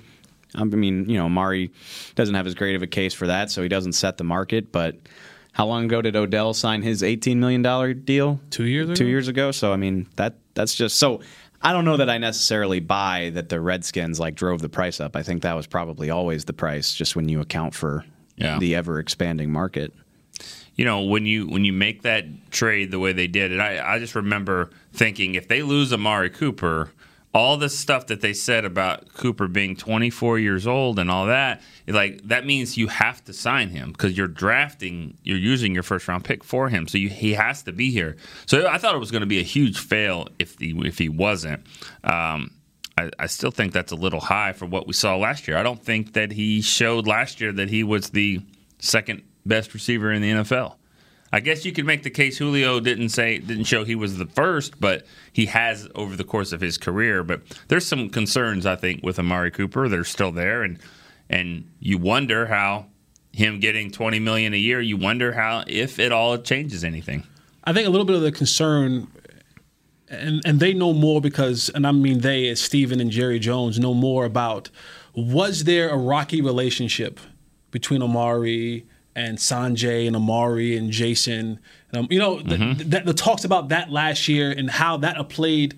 [0.55, 1.73] I mean, you know, Mari
[2.15, 4.73] doesn't have as great of a case for that, so he doesn't set the market.
[4.73, 4.97] But
[5.53, 8.41] how long ago did Odell sign his eighteen million dollar deal?
[8.51, 9.11] Two years Two ago?
[9.11, 9.51] years ago.
[9.51, 11.21] So I mean, that that's just so.
[11.61, 15.17] I don't know that I necessarily buy that the Redskins like drove the price up.
[15.17, 18.05] I think that was probably always the price, just when you account for
[18.37, 18.59] Yeah.
[18.61, 19.93] the ever expanding market.
[20.79, 23.97] You know when you when you make that trade the way they did it I,
[23.97, 26.91] I just remember thinking if they lose amari cooper
[27.35, 31.61] all the stuff that they said about cooper being 24 years old and all that
[31.87, 36.09] like that means you have to sign him because you're drafting you're using your first
[36.09, 38.99] round pick for him so you, he has to be here so i thought it
[38.99, 41.63] was going to be a huge fail if he if he wasn't
[42.05, 42.51] um,
[42.97, 45.57] I, I still think that's a little high for what we saw last year.
[45.57, 48.41] I don't think that he showed last year that he was the
[48.81, 50.77] second best receiver in the NFL.
[51.33, 54.27] I guess you could make the case Julio didn't say didn't show he was the
[54.27, 57.23] first, but he has over the course of his career.
[57.23, 59.89] But there's some concerns I think with Amari Cooper.
[59.89, 60.79] They're still there, and
[61.29, 62.87] and you wonder how
[63.33, 64.81] him getting 20 million a year.
[64.81, 67.25] You wonder how if it all it changes anything.
[67.65, 69.09] I think a little bit of the concern,
[70.09, 73.79] and and they know more because, and I mean they, as Stephen and Jerry Jones,
[73.79, 74.71] know more about
[75.15, 77.21] was there a rocky relationship
[77.71, 81.59] between Amari and Sanjay and Amari and Jason?
[81.93, 85.75] Um, you know, the, the, the talks about that last year and how that played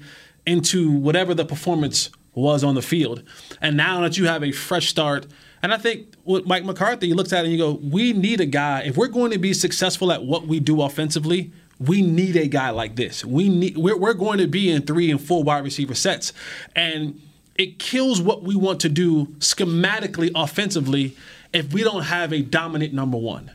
[0.46, 3.22] into whatever the performance was on the field.
[3.60, 5.26] And now that you have a fresh start,
[5.62, 8.40] and I think with Mike McCarthy, he looks at it and you go, we need
[8.40, 8.82] a guy.
[8.82, 12.70] If we're going to be successful at what we do offensively, we need a guy
[12.70, 13.24] like this.
[13.24, 16.32] We need we're, we're going to be in three and four wide receiver sets,
[16.76, 17.20] and
[17.56, 21.16] it kills what we want to do schematically offensively
[21.52, 23.50] if we don't have a dominant number one.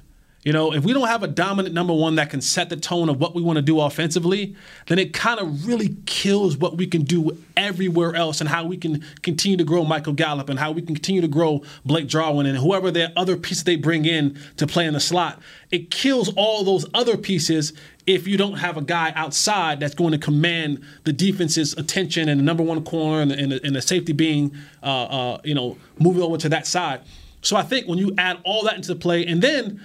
[0.46, 3.10] You know, if we don't have a dominant number one that can set the tone
[3.10, 4.56] of what we want to do offensively,
[4.86, 8.78] then it kind of really kills what we can do everywhere else and how we
[8.78, 12.46] can continue to grow Michael Gallup and how we can continue to grow Blake Jarwin
[12.46, 15.42] and whoever the other pieces they bring in to play in the slot.
[15.72, 17.74] It kills all those other pieces
[18.06, 22.40] if you don't have a guy outside that's going to command the defense's attention and
[22.40, 25.56] the number one corner and the, and the, and the safety being, uh, uh, you
[25.56, 27.02] know, moving over to that side.
[27.46, 29.82] So I think when you add all that into the play, and then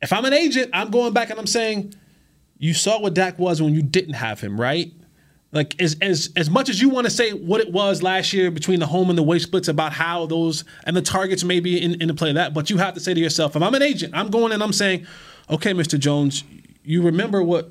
[0.00, 1.94] if I'm an agent, I'm going back and I'm saying,
[2.58, 4.92] you saw what Dak was when you didn't have him, right?
[5.50, 8.50] Like as as as much as you want to say what it was last year
[8.50, 11.82] between the home and the away splits about how those and the targets may be
[11.82, 13.74] in, in the play of that, but you have to say to yourself, if I'm
[13.74, 15.06] an agent, I'm going and I'm saying,
[15.50, 15.98] okay, Mr.
[15.98, 16.44] Jones,
[16.84, 17.70] you remember what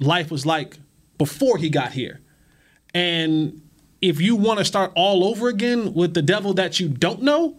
[0.00, 0.78] life was like
[1.16, 2.20] before he got here.
[2.92, 3.62] And
[4.02, 7.56] if you want to start all over again with the devil that you don't know,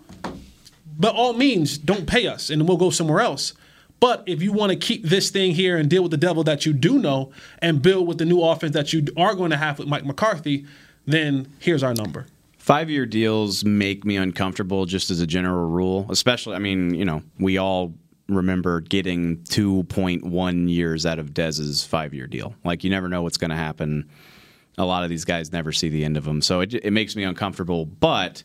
[0.98, 3.54] by all means, don't pay us and we'll go somewhere else.
[4.00, 6.66] But if you want to keep this thing here and deal with the devil that
[6.66, 9.80] you do know and build with the new offense that you are going to have
[9.80, 10.66] with Mike McCarthy,
[11.06, 12.28] then here's our number.
[12.58, 17.06] Five year deals make me uncomfortable just as a general rule, especially, I mean, you
[17.06, 17.94] know, we all
[18.28, 22.56] remember getting 2.1 years out of Dez's five year deal.
[22.64, 24.10] Like, you never know what's going to happen.
[24.78, 26.42] A lot of these guys never see the end of them.
[26.42, 27.86] So it, it makes me uncomfortable.
[27.86, 28.44] But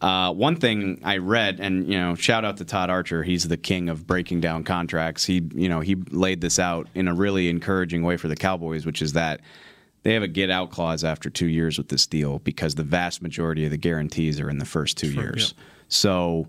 [0.00, 3.22] uh, one thing I read, and you know, shout out to Todd Archer.
[3.24, 5.24] He's the king of breaking down contracts.
[5.24, 8.86] He, you know, he laid this out in a really encouraging way for the Cowboys,
[8.86, 9.40] which is that
[10.04, 13.20] they have a get out clause after two years with this deal because the vast
[13.22, 15.54] majority of the guarantees are in the first two Sure, years.
[15.56, 15.64] yeah.
[15.88, 16.46] So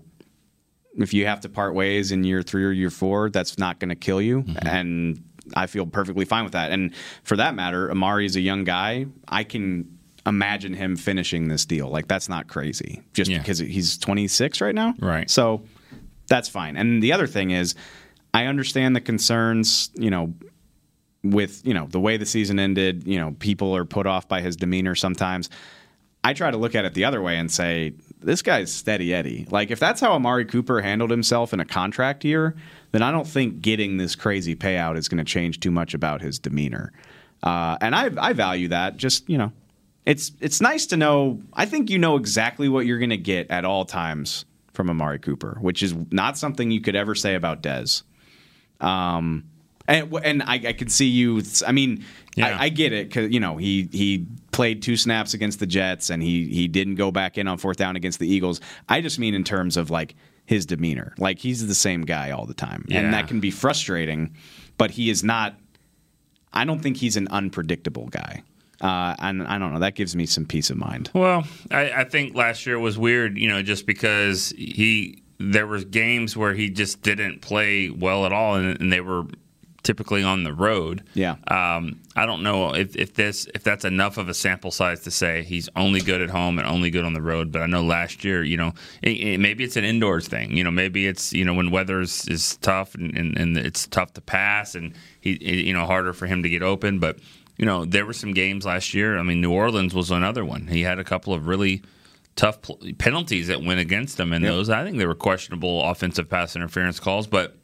[0.96, 3.88] if you have to part ways in year three or year four, that's not going
[3.88, 4.44] to kill you.
[4.62, 5.22] And
[5.54, 6.70] I feel perfectly fine with that.
[6.70, 9.06] And for that matter, Amari is a young guy.
[9.26, 11.88] I can imagine him finishing this deal.
[11.88, 14.94] Like that's not crazy, just because he's 26 right now.
[14.98, 15.28] Right.
[15.30, 15.62] So
[16.28, 16.76] that's fine.
[16.76, 17.74] And the other thing is,
[18.32, 19.90] I understand the concerns.
[19.94, 20.34] You know,
[21.22, 23.06] with you know the way the season ended.
[23.06, 25.50] You know, people are put off by his demeanor sometimes.
[26.22, 29.46] I try to look at it the other way and say this guy's steady Eddie.
[29.50, 32.54] Like if that's how Amari Cooper handled himself in a contract year,
[32.92, 36.20] then I don't think getting this crazy payout is going to change too much about
[36.20, 36.92] his demeanor.
[37.42, 38.96] Uh, and I I value that.
[38.96, 39.52] Just you know,
[40.06, 41.40] it's it's nice to know.
[41.52, 45.18] I think you know exactly what you're going to get at all times from Amari
[45.18, 48.02] Cooper, which is not something you could ever say about Dez.
[48.80, 49.44] Um,
[49.86, 51.42] and and I, I could see you.
[51.66, 52.04] I mean,
[52.38, 56.10] I, I get it because you know he he played two snaps against the Jets
[56.10, 58.60] and he he didn't go back in on fourth down against the Eagles.
[58.88, 60.14] I just mean in terms of like
[60.46, 61.14] his demeanor.
[61.18, 63.00] Like he's the same guy all the time, Yeah.
[63.00, 64.34] and that can be frustrating.
[64.78, 65.56] But he is not.
[66.52, 68.42] I don't think he's an unpredictable guy.
[68.80, 69.80] Uh, and I don't know.
[69.80, 71.10] That gives me some peace of mind.
[71.14, 75.84] Well, I, I think last year was weird, you know, just because he there was
[75.86, 79.24] games where he just didn't play well at all, and, and they were
[79.82, 81.02] typically on the road.
[81.14, 81.36] Yeah.
[81.48, 85.10] Um, I don't know if, if this if that's enough of a sample size to
[85.10, 87.50] say he's only good at home and only good on the road.
[87.50, 90.54] But I know last year, you know, it, it- maybe it's an indoors thing.
[90.56, 93.86] You know, maybe it's you know when weather is, is tough and, and, and it's
[93.86, 96.98] tough to pass and he it- you know harder for him to get open.
[96.98, 97.18] But
[97.60, 99.18] you know there were some games last year.
[99.18, 100.66] I mean, New Orleans was another one.
[100.66, 101.82] He had a couple of really
[102.34, 104.50] tough pl- penalties that went against him, and Yep.
[104.52, 107.58] those I think they were questionable offensive pass interference calls, but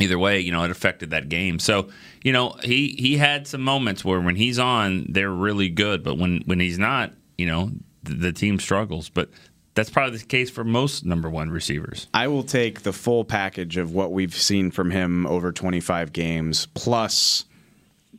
[0.00, 1.60] either way, you know, it affected that game.
[1.60, 1.88] So,
[2.24, 6.18] you know, he he had some moments where when he's on, they're really good, but
[6.18, 7.70] when when he's not, you know,
[8.02, 9.08] the, the team struggles.
[9.08, 9.30] But
[9.74, 12.08] that's probably the case for most number one receivers.
[12.12, 16.66] I will take the full package of what we've seen from him over 25 games,
[16.74, 17.44] plus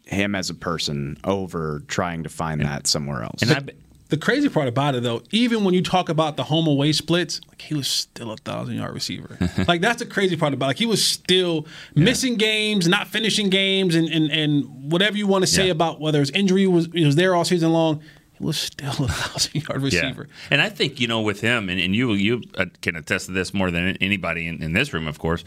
[0.06, 3.42] him as a person, over trying to find that somewhere else.
[3.42, 3.72] And
[4.10, 7.42] The crazy part about it, though, even when you talk about the home away splits,
[7.50, 9.38] like he was still a thousand yard receiver.
[9.68, 10.68] like that's the crazy part about it.
[10.68, 15.44] Like he was still missing games, not finishing games, and and, and whatever you want
[15.44, 15.72] to say Yeah.
[15.72, 18.02] about whether his injury was he was there all season long,
[18.38, 20.28] he was still a thousand yard receiver.
[20.28, 20.48] Yeah.
[20.52, 23.32] And I think, you know, with him, and, and you you uh, can attest to
[23.32, 25.44] this more than anybody in, in this room, of course,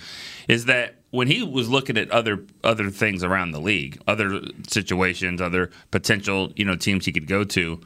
[0.48, 5.40] is that when he was looking at other other things around the league, other situations,
[5.40, 7.80] other potential, you know, teams he could go to,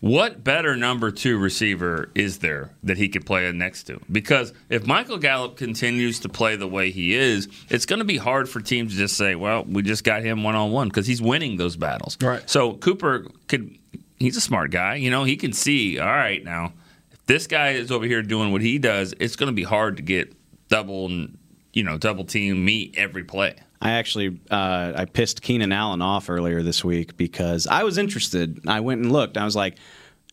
[0.00, 4.00] what better number two receiver is there that he could play next to?
[4.10, 8.18] Because if Michael Gallup continues to play the way he is, it's going to be
[8.18, 11.06] hard for teams to just say, well, we just got him one on one because
[11.06, 12.18] he's winning those battles.
[12.20, 12.48] Right.
[12.48, 13.78] So Cooper could,
[14.18, 14.96] he's a smart guy.
[14.96, 16.72] You know, he can see, all right, now,
[17.12, 19.96] if this guy is over here doing what he does, it's going to be hard
[19.96, 20.34] to get
[20.68, 21.38] double and,
[21.72, 23.56] you know, double team me every play.
[23.80, 28.66] I actually uh, I pissed Keenan Allen off earlier this week because I was interested.
[28.66, 29.36] I went and looked.
[29.36, 29.76] I was like,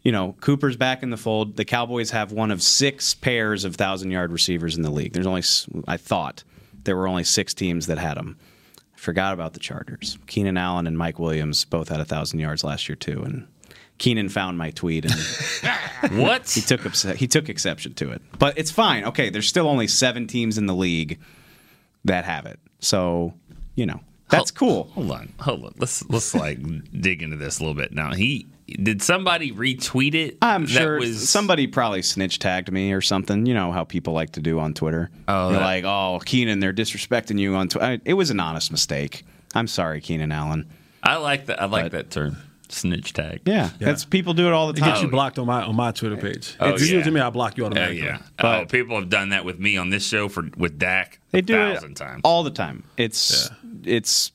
[0.01, 1.57] you know, Cooper's back in the fold.
[1.57, 5.13] The Cowboys have one of six pairs of thousand yard receivers in the league.
[5.13, 5.43] There's only
[5.87, 6.43] I thought
[6.83, 8.37] there were only six teams that had them.
[8.95, 10.17] I forgot about the Chargers.
[10.27, 13.47] Keenan Allen and Mike Williams both had a thousand yards last year too, and
[14.03, 15.13] Keenan found my tweet and
[16.21, 16.81] what he took
[17.15, 18.21] he took exception to it.
[18.37, 19.05] But it's fine.
[19.05, 21.21] Okay, there's still only seven teams in the league
[22.03, 23.33] that have it, so
[23.75, 24.89] you know that's cool.
[24.95, 25.73] Hold on, hold on.
[25.77, 26.59] Let's let's like
[26.99, 27.93] dig into this a little bit.
[27.93, 30.37] Now he did somebody retweet it?
[30.41, 33.45] I'm sure was somebody probably snitch tagged me or something.
[33.45, 35.11] You know how people like to do on Twitter.
[35.29, 38.69] Oh, they're that- like, "Oh, Keenan, they're disrespecting you on Twitter." It was an honest
[38.69, 39.25] mistake.
[39.55, 40.67] I'm sorry, Keenan Allen.
[41.01, 41.61] I like that.
[41.61, 42.35] I like that term,
[42.73, 43.41] snitch tag.
[43.45, 44.89] Yeah, that's people do it all the It time.
[44.89, 46.55] gets you blocked on my on my Twitter page.
[46.59, 47.03] Oh, if you do it yeah.
[47.05, 48.03] to me, I block you Oh automatically.
[48.05, 48.19] yeah.
[48.39, 51.19] oh, people have done that with me on this show for with Dak.
[51.31, 52.21] They a do thousand it times.
[52.23, 52.83] all the time.
[52.97, 53.49] It's
[53.83, 54.31] it's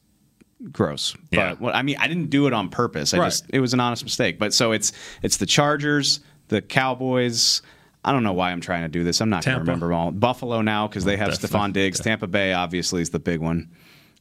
[0.72, 1.14] gross.
[1.30, 1.50] Yeah.
[1.50, 3.14] But what, I mean, I didn't do it on purpose.
[3.14, 3.26] I Right.
[3.26, 4.38] just it was an honest mistake.
[4.38, 7.62] But so it's it's the Chargers, the Cowboys.
[8.04, 9.20] I don't know why I'm trying to do this.
[9.20, 10.10] I'm not going to remember them all.
[10.12, 11.58] Buffalo now because they oh, have Definitely.
[11.58, 12.00] Stefon Diggs.
[12.00, 13.68] Tampa Bay obviously is the big one.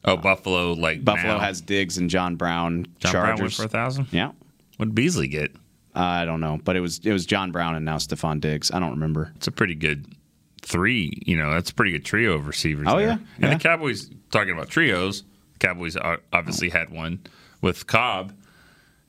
[0.06, 1.40] Oh, Buffalo like Buffalo now.
[1.40, 2.88] has Diggs and John Brown.
[3.00, 4.08] John Brown went Chargers for a thousand.
[4.12, 4.32] Yeah.
[4.78, 5.52] What did Beasley get?
[5.96, 8.70] I don't know, but it was it was John Brown and now Stefon Diggs.
[8.72, 9.32] I don't remember.
[9.36, 10.06] It's a pretty good
[10.62, 11.12] three.
[11.26, 12.86] You know, that's a pretty good trio of receivers.
[12.90, 13.08] Oh, there.
[13.08, 13.14] yeah?
[13.14, 13.54] and Yeah.
[13.56, 15.24] the Cowboys talking about trios.
[15.54, 15.98] The Cowboys
[16.32, 17.20] obviously had one
[17.62, 18.34] with Cobb.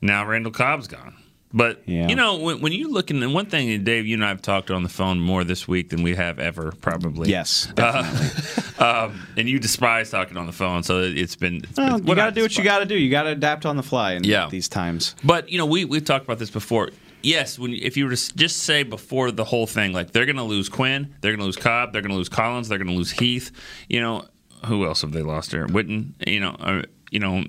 [0.01, 1.15] Now Randall Cobb's gone.
[1.51, 2.07] But Yeah.
[2.09, 4.29] you know, when, when you look in, and one thing, and Dave, you and I
[4.29, 7.29] have talked on the phone more this week than we have ever, probably.
[7.29, 8.73] Yes, definitely.
[8.77, 11.57] Uh, um, and you despise talking on the phone, so it's been.
[11.63, 12.95] It's Well, been you got to do what you got to do.
[12.95, 14.47] You got to adapt on the fly in Yeah.
[14.49, 15.15] these times.
[15.23, 16.91] But you know, we we talked about this before.
[17.23, 20.37] Yes, when if you were to just say before the whole thing, like they're going
[20.37, 22.87] to lose Quinn, they're going to lose Cobb, they're going to lose Collins, they're going
[22.87, 23.51] to lose Heath.
[23.89, 24.25] You know,
[24.65, 25.65] who else have they lost there?
[25.67, 26.13] Witten.
[26.25, 27.43] You know, uh, you know,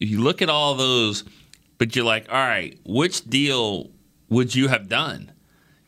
[0.00, 1.22] if you look at all those,
[1.82, 3.90] but you're like, all right, which deal
[4.28, 5.32] would you have done?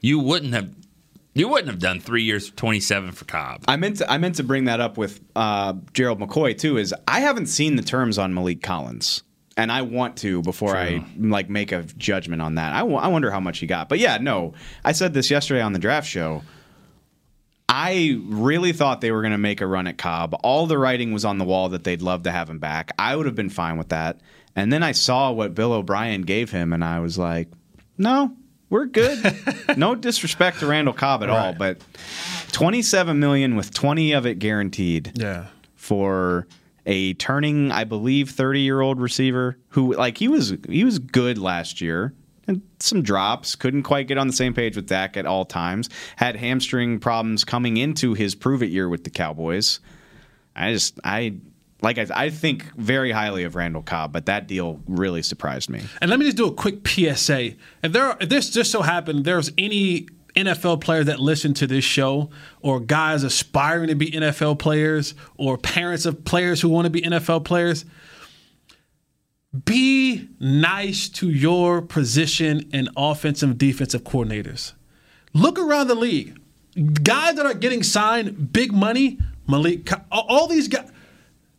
[0.01, 0.74] You wouldn't have.
[1.34, 3.62] You wouldn't have done three years, twenty seven for Cobb.
[3.68, 6.78] I meant to, I meant to bring that up with uh, Gerald McCoy too.
[6.78, 9.22] Is I haven't seen the terms on Maliek Collins,
[9.57, 12.72] and I want to before I like make a judgment on that.
[12.74, 13.88] I wo- I wonder how much he got.
[13.88, 16.42] But yeah, no, I said this yesterday on the draft show.
[17.68, 20.34] I really thought they were going to make a run at Cobb.
[20.42, 22.90] All the writing was on the wall that they'd love to have him back.
[22.99, 24.20] I would have been fine with that.
[24.57, 27.48] And then I saw what Bill O'Brien gave him, and I was like,
[27.98, 28.36] no,
[28.70, 29.18] we're good.
[29.76, 31.78] no disrespect to Randall Cobb at all, but
[32.52, 35.46] 27 million with 20 of it guaranteed Yeah.
[35.74, 36.46] for
[36.86, 41.38] a turning, I believe, 30 year old receiver who like he was he was good
[41.38, 42.14] last year.
[42.46, 45.88] And some drops, couldn't quite get on the same page with Dak at all times.
[46.16, 49.80] Had hamstring problems coming into his prove it year with the Cowboys.
[50.55, 51.36] I just I
[51.85, 55.82] like I, I think very highly of Randall Cobb, but that deal really surprised me.
[56.01, 57.53] And let me just do a quick PSA.
[57.82, 61.85] If there, if this just so happened, there's any NFL player that listen to this
[61.85, 62.30] show,
[62.61, 67.03] or guys aspiring to be NFL players, or parents of players who want to be
[67.03, 67.85] NFL players,
[69.64, 74.72] be nice to your position and offensive defensive coordinators.
[75.32, 76.41] Look around the league.
[77.05, 79.18] Guys that are getting signed, big money,
[79.49, 80.91] Maliek, all these guys,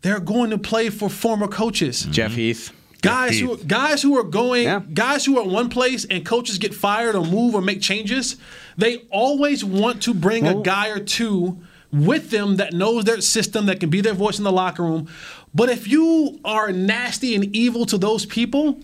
[0.05, 2.03] they're going to play for former coaches.
[2.03, 2.11] Mm-hmm.
[2.11, 2.71] Jeff Heath.
[3.01, 4.81] Guys who guys who are going Yeah.
[4.93, 8.35] guys who are in one place and coaches get fired or move or make changes,
[8.77, 11.57] they always want to bring a guy or two
[11.91, 15.07] with them that knows their system that can be their voice in the locker room.
[15.53, 18.79] But if you are nasty and evil to those people,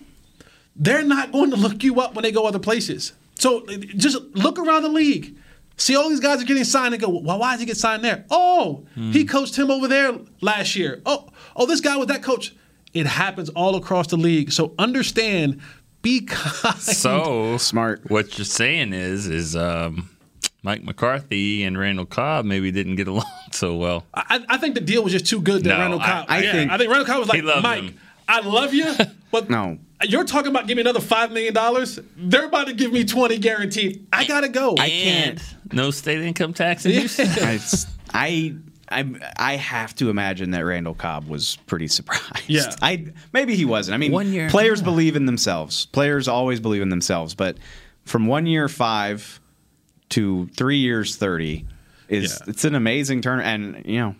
[0.74, 3.12] they're not going to look you up when they go other places.
[3.36, 3.64] So
[3.96, 5.36] just look around the league.
[5.82, 8.04] See all these guys are getting signed and go, well, why did he get signed
[8.04, 8.24] there?
[8.30, 11.02] Oh, he coached him over there last year.
[11.04, 12.54] Oh, oh, this guy was that coach.
[12.94, 14.52] It happens all across the league.
[14.52, 15.60] So understand,
[16.00, 16.76] be kind.
[16.78, 18.08] So smart.
[18.08, 20.08] What you're saying is, is um,
[20.62, 24.06] Mike McCarthy and Randall Cobb maybe didn't get along so well.
[24.14, 26.26] I, I think the deal was just too good that No, Randall I- Cobb.
[26.28, 27.98] I yeah, think- I think Randall Cobb was like, Mike, him.
[28.28, 28.94] I love you,
[29.32, 29.78] but no.
[30.04, 31.98] You're talking about give me another five million dollars.
[32.16, 34.06] They're about to give me twenty guaranteed.
[34.12, 34.74] I gotta go.
[34.78, 35.42] I can't.
[35.72, 37.28] No state income tax in Houston.
[37.30, 37.58] I,
[38.12, 38.54] I
[38.90, 42.44] I I have to imagine that Randall Cobb was pretty surprised.
[42.46, 42.74] Yeah.
[42.82, 43.94] I maybe he wasn't.
[43.94, 45.86] I mean, One year- players believe in themselves.
[45.86, 47.56] Players always believe in themselves, but
[48.04, 49.40] from one year five
[50.10, 51.64] to three years thirty
[52.08, 53.40] is it's an amazing turn.
[53.40, 54.14] And you know,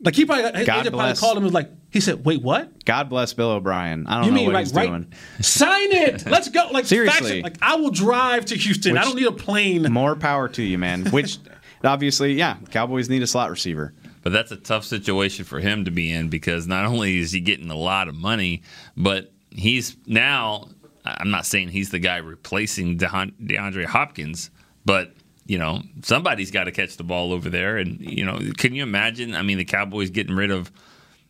[0.00, 2.84] Like he probably, God agent probably called him and was like, he said, "Wait, what?
[2.84, 4.06] God bless Bill O'Brien.
[4.06, 4.88] I don't You know mean what like he's right?
[4.88, 5.12] doing.
[5.40, 6.26] Sign it.
[6.26, 6.68] Let's go.
[6.72, 7.42] Like Seriously.
[7.42, 7.60] fax.
[7.60, 8.98] Like I will drive to Houston.
[8.98, 9.82] I don't need a plane.
[9.92, 11.06] More power to you, man.
[11.06, 11.38] Which
[11.84, 13.94] obviously, yeah, Cowboys need a slot receiver.
[14.22, 17.40] But that's a tough situation for him to be in because not only is he
[17.40, 18.62] getting a lot of money,
[18.96, 20.68] but he's now.
[21.06, 24.50] I'm not saying he's the guy replacing DeAndre Hopkins,
[24.86, 25.12] but
[25.46, 27.76] you know, somebody's got to catch the ball over there.
[27.76, 29.34] And, you know, can you imagine?
[29.34, 30.72] I mean, the Cowboys getting rid of,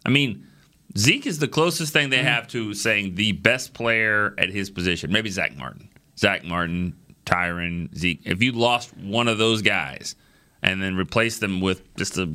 [0.07, 0.47] I mean,
[0.97, 2.27] Zeke is the closest thing they mm-hmm.
[2.27, 5.11] have to saying the best player at his position.
[5.13, 5.89] Maybe Zach Martin.
[6.17, 6.97] Zach Martin,
[7.27, 8.21] Tyron, Zeke.
[8.25, 10.15] If you lost one of those guys
[10.63, 12.33] and then replaced them with just a,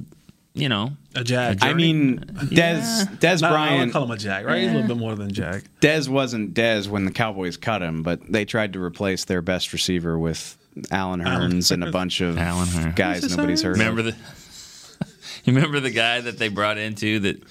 [0.53, 1.59] you know, A jag.
[1.61, 3.86] I mean, Dez Des No, I Bryant.
[3.86, 4.63] would call him a jag, right?
[4.63, 5.63] He's a little bit more than jag.
[5.80, 9.71] Dez wasn't Dez when the Cowboys cut him, but they tried to replace their best
[9.71, 10.57] receiver with
[10.91, 12.95] Allen Hurns and a bunch of Allen Hurns.
[12.95, 14.05] guys Who's this nobody's heard Remember of.
[14.07, 14.11] the
[15.45, 17.43] you remember the guy that they brought into that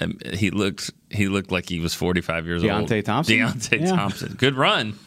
[0.00, 2.70] um, he looked he looked like he was 45 years old.
[2.72, 3.36] Deonte Thompson?
[3.38, 3.86] Deonte Yeah.
[3.96, 4.34] Thompson.
[4.34, 4.98] Good run.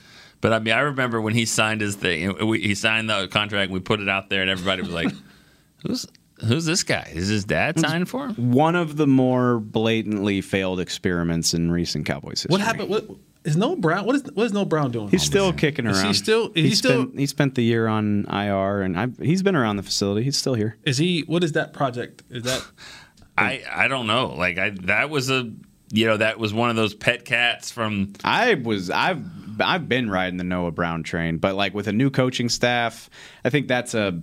[0.41, 2.47] But I mean, I remember when he signed his thing.
[2.47, 3.65] We, he signed the contract.
[3.65, 5.11] and We put it out there, and everybody was like,
[5.85, 6.05] "Who's
[6.47, 7.11] who's this guy?
[7.13, 12.05] Is his dad signed for him?" One of the more blatantly failed experiments in recent
[12.05, 12.53] Cowboys history.
[12.53, 12.89] What happened?
[12.89, 13.05] What
[13.43, 14.05] is Noah Brown?
[14.05, 15.09] What is what is Noah Brown doing?
[15.09, 16.07] He's still kicking Is around.
[16.07, 16.47] he still?
[16.47, 17.03] Is he, He still?
[17.03, 20.23] spent, he spent the year on IR, and I've, he's been around the facility.
[20.23, 20.77] He's still here.
[20.83, 21.21] Is he?
[21.21, 22.23] What is that project?
[22.29, 22.65] Is that?
[23.37, 24.27] I I don't know.
[24.27, 25.49] Like I that was a
[25.91, 29.23] you know that was one of those pet cats from I was I've
[29.61, 33.09] I've been riding the Noah Brown train, but like with a new coaching staff,
[33.45, 34.21] I think that's a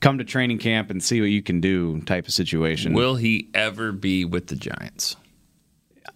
[0.00, 2.92] come to training camp and see what you can do type of situation.
[2.92, 5.16] Will he ever be with the Giants?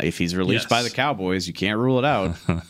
[0.01, 0.71] If he's released Yes.
[0.71, 2.37] by the Cowboys, you can't rule it out.
[2.49, 2.63] All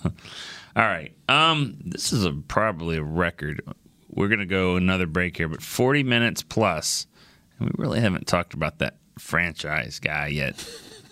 [0.76, 1.12] right.
[1.28, 3.62] Um, this is a probably a record.
[4.10, 7.06] We're gonna go another break here, but 40 minutes plus,
[7.58, 10.56] and we really haven't talked about that franchise guy yet,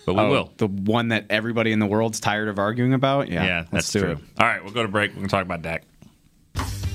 [0.05, 0.53] but we Oh, will.
[0.57, 3.29] The one that everybody in the world's tired of arguing about.
[3.29, 4.11] Yeah, Yeah, that's true.
[4.11, 4.17] it.
[4.39, 5.11] All right, we'll go to break.
[5.11, 5.83] We're gonna talk about Dak.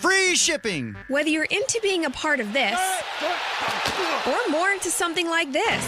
[0.00, 0.96] free shipping.
[1.08, 2.78] Whether you're into being a part of this
[4.26, 5.84] or more into something like this,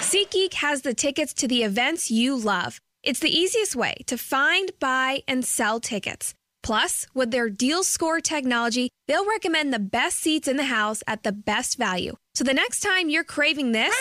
[0.00, 2.78] SeatGeek has the tickets to the events you love.
[3.02, 6.34] It's the easiest way to find, buy, and sell tickets.
[6.62, 11.22] Plus, with their deal score technology, they'll recommend the best seats in the house at
[11.22, 12.14] the best value.
[12.34, 13.94] So the next time you're craving this,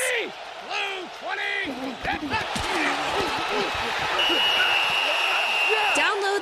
[2.04, 2.43] download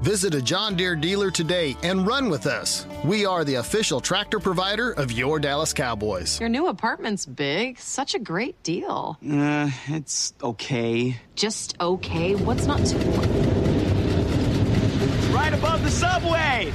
[0.00, 2.86] Visit a John Deere dealer today and run with us.
[3.04, 6.40] We are the official tractor provider of your Dallas Cowboys.
[6.40, 7.78] Your new apartment's big.
[7.78, 9.18] Such a great deal.
[9.22, 11.20] Uh, it's okay.
[11.34, 12.34] Just okay.
[12.34, 12.96] What's not to?
[15.34, 16.72] Right above the subway.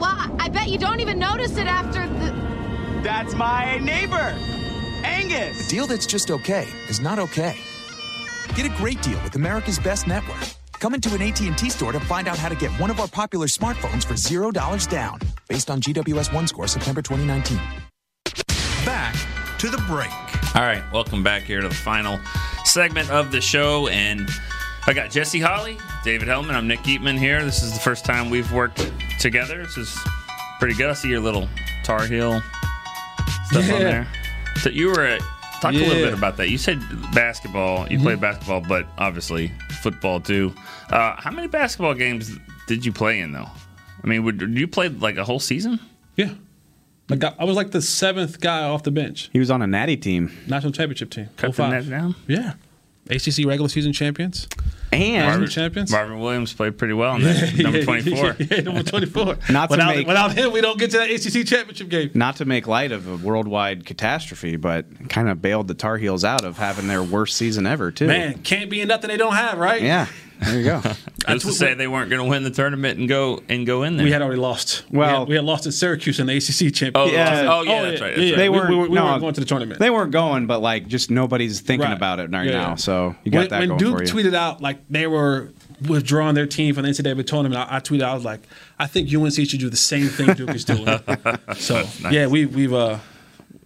[0.00, 2.30] Well, I bet you don't even notice it after the.
[3.04, 4.36] That's my neighbor,
[5.04, 5.64] Angus.
[5.64, 7.56] A deal that's just okay is not okay.
[8.56, 10.42] Get a great deal with America's Best Network.
[10.80, 13.46] Come into an AT&T store to find out how to get one of our popular
[13.46, 17.58] smartphones for $0 down, based on GWS One score September 2019.
[18.86, 19.14] Back
[19.58, 20.10] to the break.
[20.56, 22.18] All right, welcome back here to the final
[22.64, 24.30] segment of the show, and
[24.86, 26.56] I got Jesse Holley, David Helman.
[26.56, 27.44] I'm Nick Eatman here.
[27.44, 29.62] This is the first time we've worked together.
[29.62, 29.98] This is
[30.60, 30.88] pretty good.
[30.88, 31.46] I see your little
[31.84, 32.40] Tar Heel
[33.48, 34.08] stuff on there.
[34.62, 35.20] So you were at.
[35.60, 36.48] Talk a little bit about that.
[36.48, 36.80] You said
[37.14, 37.86] basketball.
[37.90, 38.02] You Mhm.
[38.02, 39.52] played basketball, but obviously
[39.82, 40.54] football too.
[40.90, 42.36] Uh, how many basketball games
[42.66, 43.48] did you play in though?
[44.02, 45.78] I mean, would you play like a whole season?
[46.16, 46.30] Yeah.
[47.10, 49.28] Like I, I was like the seventh guy off the bench.
[49.32, 50.30] He was on a natty team.
[50.46, 51.28] National championship team.
[51.36, 52.14] Cut the net down.
[52.26, 52.54] Yeah.
[53.10, 54.48] ACC regular season champions.
[54.92, 55.92] And Marvin champions.
[55.92, 58.36] Marvin Williams played pretty well in that number 24.
[58.40, 59.24] yeah, number 24.
[59.50, 62.10] Not to without, make- without him, we don't get to that ACC championship game.
[62.14, 66.24] Not to make light of a worldwide catastrophe, but kind of bailed the Tar Heels
[66.24, 68.08] out of having their worst season ever, too.
[68.08, 69.80] Man, can't be nothing they don't have, right?
[69.80, 70.06] Yeah,
[70.40, 70.78] there you go.
[71.28, 73.96] Who's to say they weren't going to win the tournament and go and go in
[73.96, 74.04] there?
[74.04, 74.84] We had already lost.
[74.90, 76.92] Well- we had, we had lost at Syracuse in the ACC championship.
[76.96, 77.46] Oh, yeah.
[77.50, 78.36] Oh, yeah, that's right, that's right.
[78.36, 79.78] They we, weren't, we, we no, weren't going to the tournament.
[79.80, 81.96] They weren't going, but like just nobody's thinking Right.
[81.96, 82.68] about it right Yeah, now.
[82.70, 82.74] yeah.
[82.76, 84.24] So you got when, that when going Duke for you.
[84.30, 85.50] tweeted out like they were
[85.88, 88.40] withdrawing their team from the NCAA tournament, I, I tweeted out I was like,
[88.78, 90.84] I think UNC should do the same thing Duke is doing.
[91.56, 92.12] so Nice.
[92.12, 92.98] yeah, we we've uh,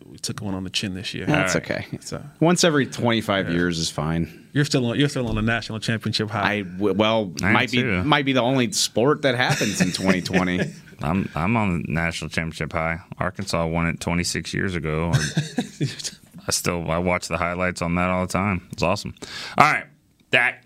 [0.06, 1.26] we took one on the chin this year.
[1.26, 1.86] That's okay.
[2.00, 4.43] So Once every 25 years is fine.
[4.54, 6.52] You're still on, you're still on the national championship high.
[6.52, 8.02] I w- well I might be too.
[8.04, 10.60] might be the only sport that happens in 2020.
[11.02, 13.00] I'm I'm on the national championship high.
[13.18, 15.12] Arkansas won it 26 years ago.
[16.46, 18.66] I still I watch the highlights on that all the time.
[18.72, 19.14] It's awesome.
[19.58, 19.86] All right,
[20.30, 20.64] Dak.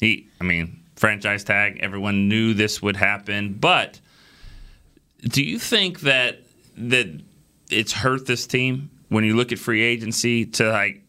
[0.00, 1.78] He, I mean, franchise tag.
[1.80, 4.00] Everyone knew this would happen, but
[5.22, 6.40] do you think that
[6.76, 7.06] that
[7.70, 10.99] it's hurt this team when you look at free agency to like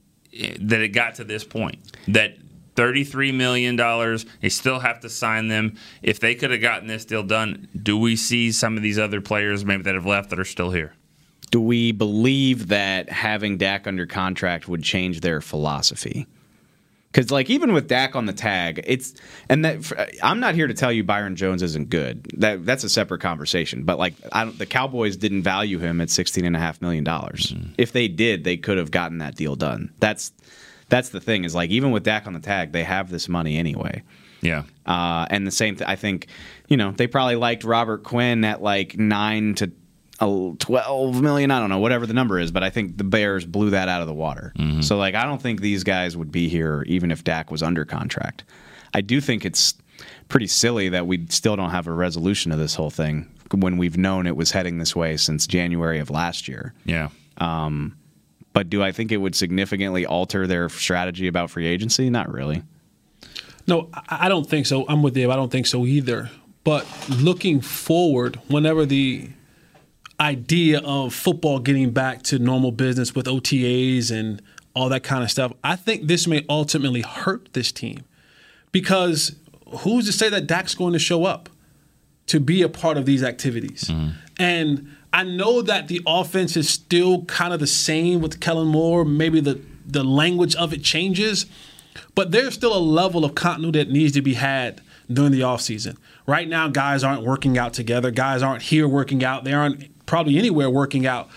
[0.60, 2.38] that it got to this point that
[2.76, 3.76] $33 million
[4.40, 7.98] they still have to sign them if they could have gotten this deal done do
[7.98, 10.94] we see some of these other players maybe that have left that are still here
[11.52, 16.28] Do we believe that having Dak under contract would change their philosophy?
[17.12, 19.14] Because like even with Dak on the tag, it's
[19.50, 22.26] and that I'm not here to tell you Byron Jones isn't good.
[22.38, 23.84] That that's a separate conversation.
[23.84, 27.04] But like I don't, the Cowboys didn't value him at 16 and a half million
[27.04, 27.54] dollars.
[27.78, 29.94] If they did, they could have gotten that deal done.
[30.00, 30.32] That's
[30.88, 33.58] that's the thing is like even with Dak on the tag, they have this money
[33.58, 34.04] anyway.
[34.42, 36.28] yeah Uh, and the same, th- I think,
[36.68, 39.72] you know, they probably liked Robert Quinn at like nine to
[40.22, 41.52] uh, twelve million.
[41.52, 44.02] I don't know, whatever the number is, but I think the Bears blew that out
[44.02, 44.54] of the water.
[44.82, 47.84] So, like, I don't think these guys would be here even if Dak was under
[47.84, 48.44] contract.
[48.94, 49.74] I do think it's
[50.30, 53.98] pretty silly that we still don't have a resolution of this whole thing when we've
[53.98, 56.74] known it was heading this way since January of last year.
[56.86, 57.98] yeah Um,
[58.54, 62.10] but do I think it would significantly alter their strategy about free agency?
[62.10, 62.64] Not really.
[63.68, 64.86] No, I I don't think so.
[64.88, 65.30] I'm with Dave.
[65.30, 66.30] I don't think so either.
[66.64, 69.30] But looking forward, whenever the
[70.22, 74.42] idea of football getting back to normal business with OTAs and
[74.76, 78.06] all that kind of stuff, I think this may ultimately hurt this team
[78.72, 79.36] because
[79.80, 81.50] who's to say that Dak's going to show up
[82.28, 83.86] to be a part of these activities?
[83.86, 84.10] Mm-hmm.
[84.40, 89.04] And I know that the offense is still kind of the same with Kellen Moore.
[89.04, 91.48] Maybe the the language of it changes,
[92.16, 94.80] but there's still a level of continuity that needs to be had
[95.12, 95.98] during the offseason.
[96.26, 98.10] Right now, guys aren't working out together.
[98.12, 99.44] Guys aren't here working out.
[99.44, 101.30] They aren't probably anywhere working out.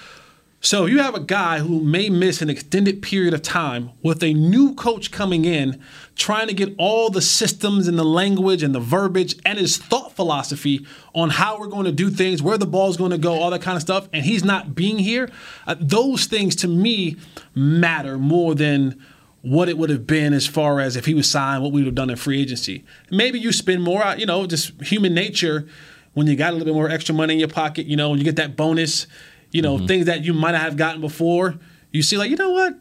[0.60, 4.34] So you have a guy who may miss an extended period of time with a
[4.34, 5.80] new coach coming in,
[6.16, 10.16] trying to get all the systems and the language and the verbiage and his thought
[10.16, 13.50] philosophy on how we're going to do things, where the ball's going to go, all
[13.50, 15.30] that kind of stuff, and he's not being here.
[15.68, 17.14] Uh, those things to me
[17.54, 19.00] matter more than
[19.42, 21.86] what it would have been as far as if he was signed, what we would
[21.86, 22.82] have done in free agency.
[23.08, 25.68] Maybe you spend more, uh, you know, just human nature
[26.14, 28.18] when you got a little bit more extra money in your pocket, you know, when
[28.18, 29.06] you get that bonus,
[29.50, 29.86] you know, Mm-hmm.
[29.86, 31.56] things that you might not have gotten before.
[31.92, 32.74] You see, like, you know what?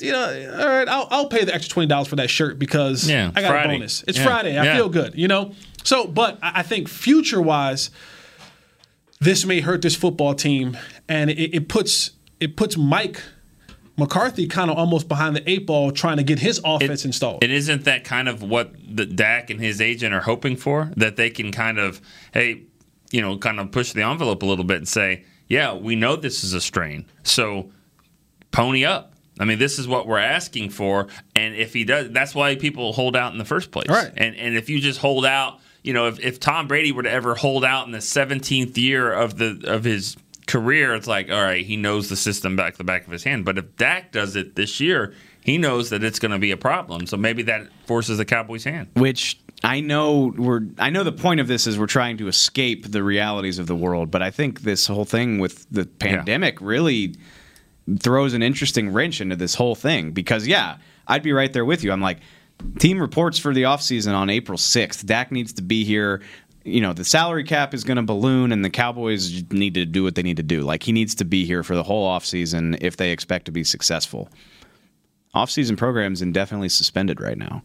[0.00, 3.08] You know, all right, I'll, I'll pay the extra twenty dollars for that shirt because
[3.08, 3.68] Yeah, I got Friday.
[3.68, 4.04] a bonus.
[4.06, 4.58] It's Yeah, Friday.
[4.58, 4.76] I yeah.
[4.76, 5.52] feel good, you know.
[5.84, 7.90] So, but I think future wise,
[9.20, 10.76] this may hurt this football team,
[11.08, 12.10] and it, it puts
[12.40, 13.22] it puts Mike
[13.96, 17.42] McCarthy kind of almost behind the eight ball, trying to get his offense installed.
[17.42, 20.92] And isn't that kind of what the Dak and his agent are hoping for?
[20.96, 22.02] That they can kind of,
[22.34, 22.64] hey,
[23.10, 26.16] you know, kind of push the envelope a little bit and say, yeah, we know
[26.16, 27.70] this is a strain, so
[28.50, 29.12] pony up.
[29.38, 32.92] I mean, this is what we're asking for, and if he does, that's why people
[32.92, 33.88] hold out in the first place.
[33.88, 34.10] Right.
[34.16, 37.10] And and if you just hold out, you know, if, if Tom Brady were to
[37.10, 41.42] ever hold out in the 17th year of the of his career, it's like, all
[41.42, 43.44] right, he knows the system back the back of his hand.
[43.44, 45.12] But if Dak does it this year,
[45.44, 47.06] he knows that it's going to be a problem.
[47.06, 48.88] So maybe that forces the Cowboys' hand.
[48.94, 52.90] which I know we're I know the point of this is we're trying to escape
[52.90, 57.14] the realities of the world, but I think this whole thing with the pandemic really
[57.98, 60.76] throws an interesting wrench into this whole thing because yeah,
[61.06, 61.92] I'd be right there with you.
[61.92, 62.18] I'm like
[62.78, 65.04] team reports for the offseason on April 6th.
[65.06, 66.22] Dak needs to be here.
[66.64, 70.02] You know, the salary cap is going to balloon and the Cowboys need to do
[70.02, 70.62] what they need to do.
[70.62, 73.64] Like he needs to be here for the whole offseason if they expect to be
[73.64, 74.28] successful
[75.36, 77.62] off-season programs indefinitely suspended right now.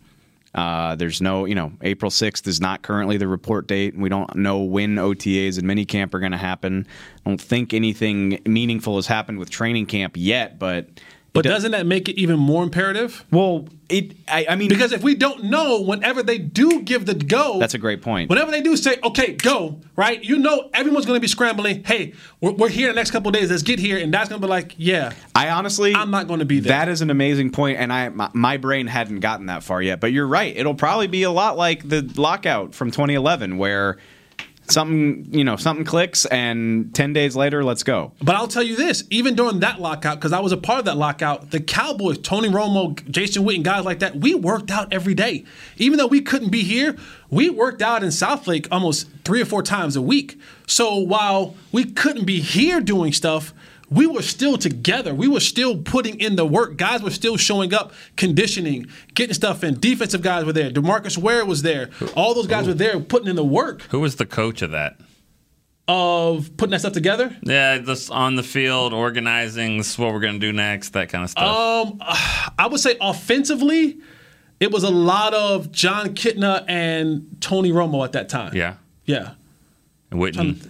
[0.53, 3.95] Uh, there's no, you know, April 6th is not currently the report date.
[3.95, 6.85] We don't know when OTAs and minicamp are going to happen.
[7.25, 10.87] I don't think anything meaningful has happened with training camp yet, but
[11.33, 13.25] but doesn't that make it even more imperative?
[13.31, 14.17] Well, it.
[14.27, 17.73] I, I mean, because if we don't know, whenever they do give the go, that's
[17.73, 18.29] a great point.
[18.29, 20.21] Whenever they do say, okay, go, right?
[20.21, 21.85] You know everyone's going to be scrambling.
[21.85, 23.49] Hey, we're, we're here the next couple of days.
[23.49, 23.97] Let's get here.
[23.97, 25.13] And that's going to be like, yeah.
[25.33, 26.77] I honestly, I'm not going to be there.
[26.77, 30.01] That is an amazing point, and I my, my brain hadn't gotten that far yet.
[30.01, 33.97] But you're right; it'll probably be a lot like the lockout from 2011, where
[34.71, 38.13] something you know something clicks, and 10 days later, let's go.
[38.21, 40.85] But I'll tell you this: even during that lockout, because I was a part of
[40.85, 45.13] that lockout, the Cowboys, Tony Romo, Jason Witten, guys like that, we worked out every
[45.13, 45.45] day.
[45.77, 46.95] Even though we couldn't be here,
[47.29, 50.39] we worked out in Southlake almost three or four times a week.
[50.67, 53.53] So while we couldn't be here doing stuff,
[53.91, 55.13] we were still together.
[55.13, 56.77] We were still putting in the work.
[56.77, 59.79] Guys were still showing up, conditioning, getting stuff in.
[59.79, 60.71] Defensive guys were there.
[60.71, 61.89] DeMarcus Ware was there.
[62.15, 64.97] All those guys were there putting in the work Who was the coach of that?
[65.87, 67.35] of putting that stuff together.
[67.43, 69.77] Yeah, just on the field, organizing.
[69.77, 70.91] This is what we're gonna do next.
[70.93, 71.43] That kind of stuff.
[71.43, 71.97] Um,
[72.57, 73.97] I would say offensively,
[74.61, 78.55] it was a lot of Jon Kitna and Tony Romo at that time.
[78.55, 78.75] yeah,
[79.05, 79.31] Yeah.
[80.11, 80.65] and Witten.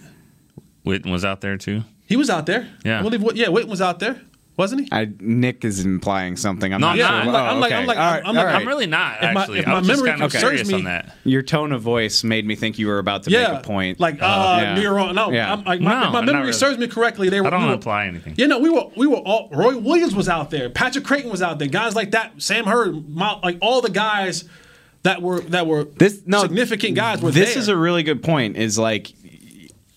[0.84, 1.82] Witten was out there too.
[2.06, 2.68] He was out there.
[2.84, 2.98] Yeah.
[3.00, 4.20] I believe, yeah, Witten was out there,
[4.56, 4.88] wasn't he?
[4.92, 6.74] I, Nick is implying something.
[6.74, 7.06] I'm No, not I'm sure.
[7.06, 7.26] not.
[7.32, 7.86] what- I'm like- oh, I'm okay.
[7.86, 8.54] like- I'm like- all right.
[8.60, 9.58] I'm really not If my- actually.
[9.60, 11.16] if I my just memory kind of serves curious me- on that.
[11.24, 13.52] Your tone of voice made me think you were about to yeah.
[13.52, 13.98] make a point.
[14.00, 14.78] Like, uh, yeah.
[14.78, 15.14] you're wrong.
[15.14, 15.52] No, Yeah.
[15.52, 16.52] I'm, like, my, No, if my memory really.
[16.52, 17.46] serves me correctly, they were.
[17.46, 18.34] I don't we were- imply anything.
[18.36, 21.40] Yeah, no, we were we were all Roy Williams was out there, Patrick Crayton was
[21.40, 24.44] out there, guys like that, Sam Hurd, my, like all the guys
[25.04, 27.58] that were that were This no significant guys were This there.
[27.58, 28.56] is a really good point.
[28.58, 29.12] Is like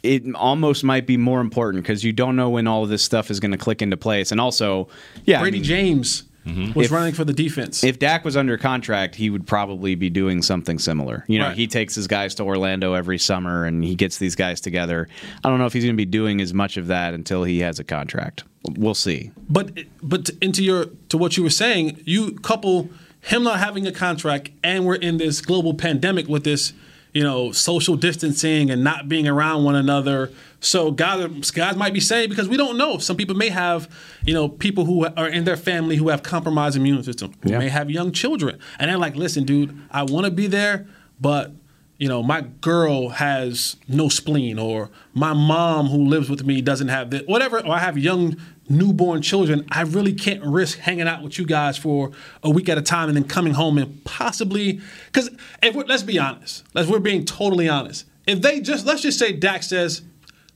[0.06, 3.30] it almost might be more important because you don't know when all of this stuff
[3.32, 4.88] is going to click into place, and also,
[5.26, 6.78] yeah, I Bradie mean, James mm-hmm.
[6.78, 7.84] was If- running for the defense.
[7.84, 11.26] If Dak was under contract, he would probably be doing something similar.
[11.28, 11.58] You know, Right.
[11.58, 15.08] he takes his guys to Orlando every summer and he gets these guys together.
[15.44, 17.60] I don't know if he's going to be doing as much of that until he
[17.60, 18.44] has a contract.
[18.78, 19.32] We'll see.
[19.50, 22.90] But but into your to what you were saying, you couple
[23.22, 26.74] him not having a contract and we're in this global pandemic with this,
[27.16, 30.30] you know, social distancing and not being around one another.
[30.60, 32.98] So guys, guys might be saying because we don't know.
[32.98, 33.90] Some people may have,
[34.26, 37.60] you know, people who are in their family who have compromised immune system, who Yeah.
[37.60, 40.88] may have young children, and they're like, "Listen, dude, I want to be there,
[41.20, 41.54] but."
[41.98, 46.90] You know, my girl has no spleen, or my mom who lives with me doesn't
[46.90, 48.36] have this, whatever, or I have young
[48.70, 49.66] newborn children.
[49.72, 52.12] I really can't risk hanging out with you guys for
[52.44, 55.30] a week at a time and then coming home and possibly, because
[55.62, 58.06] let's be honest, let's we're being totally honest.
[58.26, 60.02] If they just let's just say Dak says,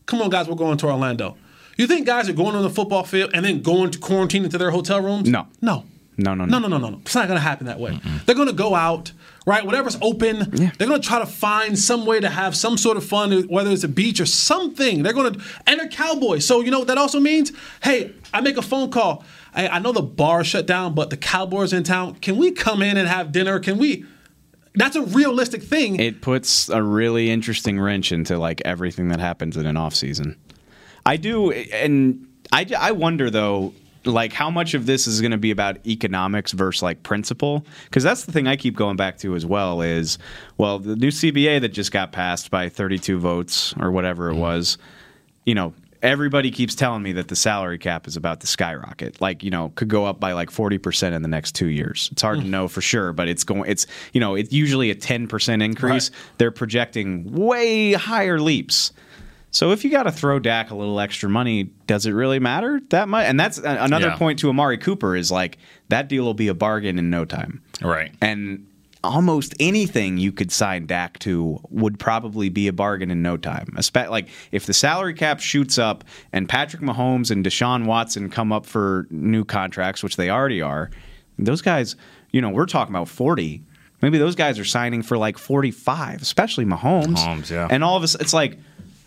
[0.06, 1.38] "Come on, guys, we're going to Orlando."
[1.78, 4.58] You think guys are going on the football field and then going to quarantine into
[4.58, 5.30] their hotel rooms?
[5.30, 5.48] No.
[5.62, 5.86] no,
[6.18, 6.68] No, no, no, no.
[6.68, 6.98] no, no, no.
[7.04, 7.98] It's not going to happen that way.
[8.26, 9.14] They're going to go out,
[9.50, 9.66] right?
[9.66, 13.04] Whatever's open, they're going to try to find some way to have some sort of
[13.04, 15.02] fun, whether it's a beach or something.
[15.02, 16.46] They're going to, and they're cowboys.
[16.46, 17.52] So, you know what that also means?
[17.82, 19.26] Hey, I make a phone call.
[19.56, 22.16] I, I know the bar shut down, but the Cowboys in town.
[22.16, 23.60] Can we come in and have dinner?
[23.60, 24.06] Can we?
[24.76, 26.00] That's a realistic thing.
[26.00, 30.38] It puts a really interesting wrench into like everything that happens in an off season.
[31.08, 33.74] I do, and I, I wonder though,
[34.06, 37.66] like how much of this is going to be about economics versus like principle?
[37.86, 39.82] Because that's the thing I keep going back to as well.
[39.82, 40.18] Is
[40.58, 44.42] well, the new CBA that just got passed by 32 votes or whatever it mm-hmm.
[44.42, 44.78] was,
[45.46, 45.74] you know.
[46.02, 49.20] Everybody keeps telling me that the salary cap is about to skyrocket.
[49.20, 52.08] Like, you know, could go up by like 40% in the next 2 years.
[52.14, 52.52] It's hard to mm.
[52.52, 56.10] know for sure, but it's going it's, you know, it's usually a 10% increase.
[56.38, 58.94] They're projecting way higher leaps.
[59.52, 62.80] So if you got to throw Dak a little extra money, does it really matter
[62.90, 63.26] that much?
[63.26, 64.16] And that's uh, another Yeah.
[64.18, 65.58] point to Amari Cooper is like
[65.90, 67.62] that deal will be a bargain in no time.
[67.82, 68.12] Right.
[68.22, 68.66] And
[69.04, 73.76] almost anything you could sign Dak to would probably be a bargain in no time.
[73.96, 78.66] Like if the salary cap shoots up and Patrick Mahomes and Deshaun Watson come up
[78.66, 80.92] for new contracts, which they already are,
[81.40, 81.96] those guys,
[82.32, 83.64] you know, we're talking about 40.
[84.02, 87.16] Maybe those guys are signing for like 45, especially Mahomes.
[87.16, 87.68] Mahomes, yeah.
[87.72, 88.58] And all of us, it's like,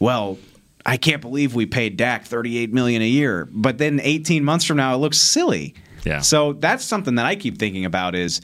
[0.03, 0.37] well,
[0.85, 4.79] I can't believe we paid Dak 38 million a year, but then 18 months from
[4.79, 5.75] now it looks silly.
[6.05, 6.19] Yeah.
[6.23, 8.41] So that's something that I keep thinking about is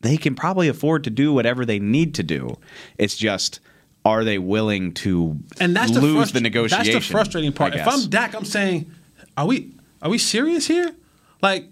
[0.00, 2.56] they can probably afford to do whatever they need to do.
[2.98, 3.60] It's just
[4.04, 6.92] are they willing to and that's the lose frust- the negotiation?
[6.94, 7.76] That's the frustrating part.
[7.76, 7.86] If.
[7.86, 8.90] I'm Dak, I'm saying,
[9.36, 10.96] are we are we serious here?
[11.42, 11.70] Like,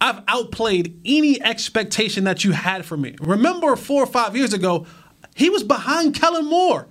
[0.00, 3.16] I've outplayed any expectation that you had for me.
[3.18, 4.86] Remember, four or five years ago,
[5.34, 6.86] he was behind Kellen Moore.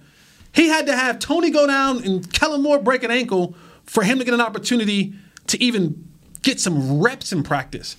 [0.55, 4.19] He had to have Tony go down and Kellen Moore break an ankle for him
[4.19, 5.13] to get an opportunity
[5.47, 6.07] to even
[6.41, 7.97] get some reps in practice.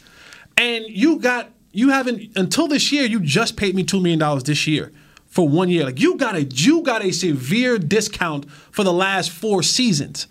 [0.56, 3.04] And you got you haven't until this year.
[3.04, 4.90] You just paid me two million dollars this year
[5.26, 5.84] for one year.
[5.84, 10.26] Like you got a you got a severe discount for the last four seasons.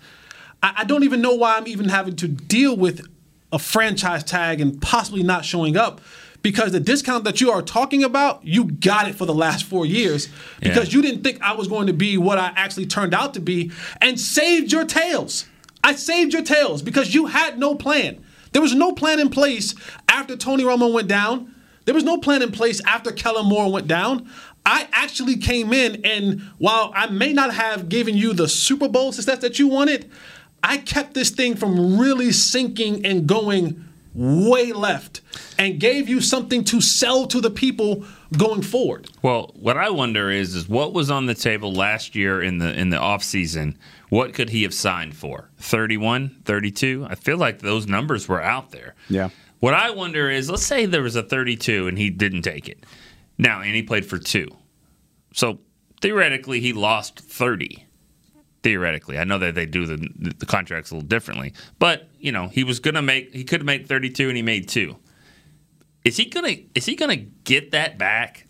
[0.64, 3.06] I, I don't even know why I'm even having to deal with
[3.52, 6.00] a franchise tag and possibly not showing up
[6.46, 9.84] because the discount that you are talking about, you got it for the last four
[9.84, 10.28] years
[10.60, 13.40] because you didn't think I was going to be what I actually turned out to
[13.40, 15.46] be and saved your tails.
[15.82, 18.24] I saved your tails because you had no plan.
[18.52, 19.74] There was no plan in place
[20.08, 21.52] after Tony Romo went down.
[21.84, 24.30] There was no plan in place after Kellen Moore went down.
[24.64, 29.10] I actually came in, and while I may not have given you the Super Bowl
[29.10, 30.12] success that you wanted,
[30.62, 33.85] I kept this thing from really sinking and going
[34.16, 35.20] way left
[35.58, 38.04] and gave you something to sell to the people
[38.36, 39.08] going forward.
[39.22, 42.72] Well, what I wonder is is what was on the table last year in the
[42.78, 43.76] in the offseason?
[44.08, 45.50] What could he have signed for?
[45.58, 47.06] 31, 32?
[47.10, 48.94] I feel like those numbers were out there.
[49.08, 49.30] Yeah.
[49.58, 52.84] What I wonder is let's say there was a 32 and he didn't take it.
[53.38, 54.48] Now, and he played for 2.
[55.34, 55.58] So,
[56.00, 57.85] theoretically he lost 30
[58.66, 59.16] theoretically.
[59.16, 62.64] I know that they do the the contracts a little differently, but you know he
[62.64, 64.96] was gonna make he could have made thirty two and he made two.
[66.04, 68.48] Is he gonna is he gonna get that back?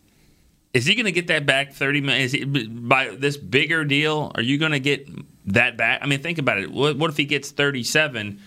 [0.72, 2.22] Is he gonna get that back thirty million?
[2.22, 4.32] Is he, by this bigger deal?
[4.34, 5.06] Are you gonna get
[5.52, 6.00] that back?
[6.02, 6.72] I mean, think about it.
[6.72, 8.40] What, what if he gets thirty seven?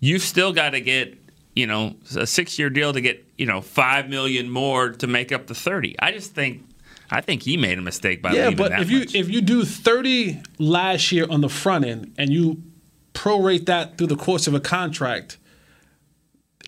[0.00, 1.18] You've still got to get
[1.54, 5.30] you know a six year deal to get you know five million more to make
[5.30, 5.94] up the thirty.
[5.98, 6.64] I just think
[7.12, 9.14] I think he made a mistake by yeah, leaving but that if you much.
[9.14, 12.62] if you do thirty last year on the front end and you
[13.14, 15.36] prorate that through the course of a contract,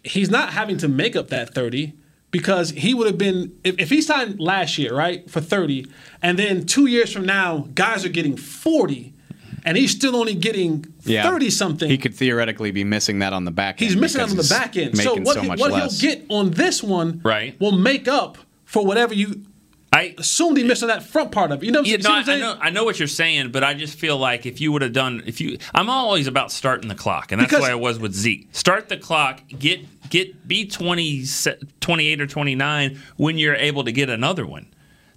[0.02, 1.94] he's not having to make up that thirty
[2.30, 5.86] because he would have been if, if he signed last year right for thirty,
[6.22, 9.12] and then two years from now guys are getting forty.
[9.66, 11.22] And he's still only getting Yeah.
[11.22, 11.88] thirty something.
[11.88, 13.90] He could theoretically be missing that on the back end.
[13.90, 14.98] He's missing out because on the back end.
[14.98, 15.98] So what, so he, much what less.
[16.02, 17.58] he'll get on this one Right.
[17.58, 18.36] will make up
[18.66, 19.42] for whatever you
[19.94, 21.66] I assumed he missed on that front part of it.
[21.66, 22.42] You know, no, what I, I'm saying?
[22.42, 24.82] I know, I know what you're saying, but I just feel like if you would
[24.82, 27.76] have done, if you, I'm always about starting the clock, and that's Because- why I
[27.76, 28.48] was with Zeke.
[28.50, 29.80] Start the clock, get
[30.10, 31.24] get be 20,
[31.80, 34.66] 28 or 29 when you're able to get another one.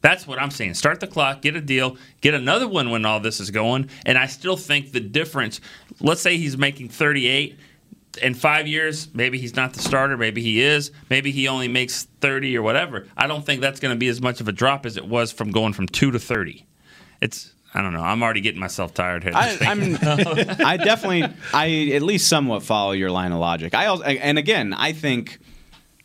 [0.01, 0.75] That's what I'm saying.
[0.75, 4.15] Start the clock, get a deal, get another one when all this is going, and
[4.15, 5.59] I still think the difference.
[5.99, 7.57] Let's say he's making 38.
[8.17, 10.17] In five years, maybe he's not the starter.
[10.17, 10.91] Maybe he is.
[11.09, 13.07] Maybe he only makes 30 or whatever.
[13.15, 15.31] I don't think that's going to be as much of a drop as it was
[15.31, 16.65] from going from two to 30.
[17.21, 18.01] It's I don't know.
[18.01, 19.33] I'm already getting myself tired here.
[19.35, 19.97] I, I'm,
[20.65, 23.75] I definitely, I at least somewhat follow your line of logic.
[23.75, 25.37] I also, and again, I think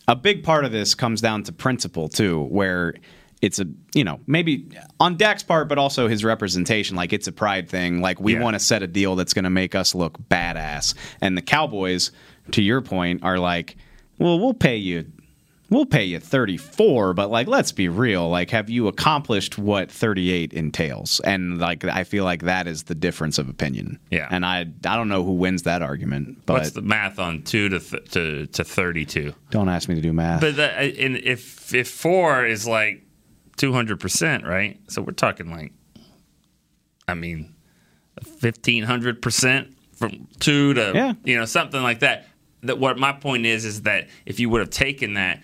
[0.09, 2.95] a big part of this comes down to principle too, where
[3.43, 4.69] it's a, you know, maybe
[5.01, 6.97] on Dak's part, but also his representation.
[6.97, 8.01] Like it's a pride thing.
[8.01, 8.41] Like we Yeah.
[8.41, 10.95] want to set a deal that's going to make us look badass.
[11.21, 12.13] And the Cowboys,
[12.53, 13.77] to your point, are like,
[14.19, 15.07] well, we'll pay you.
[15.71, 20.53] We'll pay you 34, but like let's be real, like have you accomplished what 38
[20.53, 21.19] entails?
[21.21, 23.99] And like I feel like that is the difference of opinion.
[24.11, 24.29] Yeah.
[24.31, 27.71] And I I don't know who wins that argument, but What's the math on two
[27.71, 29.33] to th- to to 32?
[29.51, 30.43] don't ask me to do math.
[30.43, 33.03] But that, and uh, if if four is like
[33.57, 34.79] 200 percent, right?
[34.89, 35.73] So we're talking like,
[37.09, 37.55] I mean,
[38.41, 41.13] 1500 percent from two to Yeah.
[41.25, 42.27] you know something like that.
[42.65, 45.41] That what my point is is that if you would have taken that.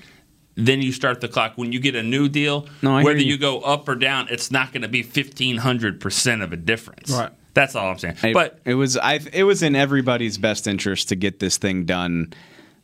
[0.60, 1.52] Then you start the clock.
[1.54, 3.34] When you get a new deal, No, whether you.
[3.34, 6.56] you go up or down, it's not going to be fifteen hundred percent of a
[6.56, 7.12] difference.
[7.12, 7.30] Right.
[7.54, 8.16] That's all I'm saying.
[8.32, 12.32] But it was I it was in everybody's best interest to get this thing done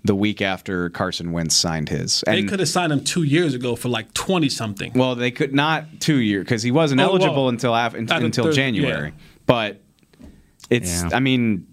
[0.05, 2.23] the week after Carson Wentz signed his.
[2.27, 4.93] they could have signed him two years ago for like twenty something.
[4.95, 8.23] well, they could not two year because he wasn't Oh, eligible well, until af- at
[8.23, 9.09] until third- January.
[9.09, 9.15] yeah.
[9.47, 9.81] But
[10.71, 11.11] it's Yeah.
[11.13, 11.67] I mean.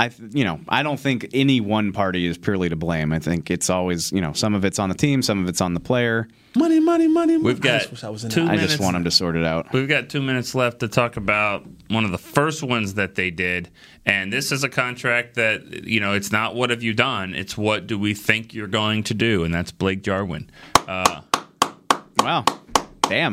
[0.00, 3.12] I, you know, I don't think any one party is purely to blame.
[3.12, 5.60] I think it's always, you know, some of it's on the team, some of it's
[5.60, 6.26] on the player.
[6.56, 7.36] Money, money, money.
[7.36, 7.44] money.
[7.44, 8.52] We've I got just wish I was in two that.
[8.52, 9.72] I just want them to sort it out.
[9.72, 13.30] We've got two minutes left to talk about one of the first ones that they
[13.30, 13.70] did.
[14.06, 17.56] And this is a contract that, you know, it's not what have you done, it's
[17.56, 19.44] what do we think you're going to do.
[19.44, 20.50] And that's Blake Jarwin.
[20.88, 21.20] Uh,
[22.22, 22.44] Wow,
[23.02, 23.32] damn.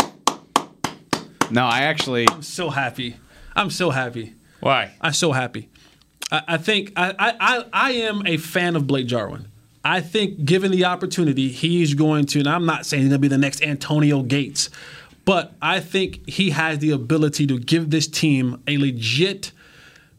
[1.52, 2.26] No, I actually.
[2.30, 3.18] I'm so happy.
[3.56, 4.36] I'm so happy.
[4.62, 4.94] why?
[5.02, 5.70] I'm so happy.
[6.32, 9.48] I, I think I, I, I, am a fan of Blake Jarwin.
[9.84, 13.22] I think given the opportunity, he's going to, and I'm not saying he's going to
[13.22, 14.70] be the next Antonio Gates,
[15.24, 19.52] but I think he has the ability to give this team a legit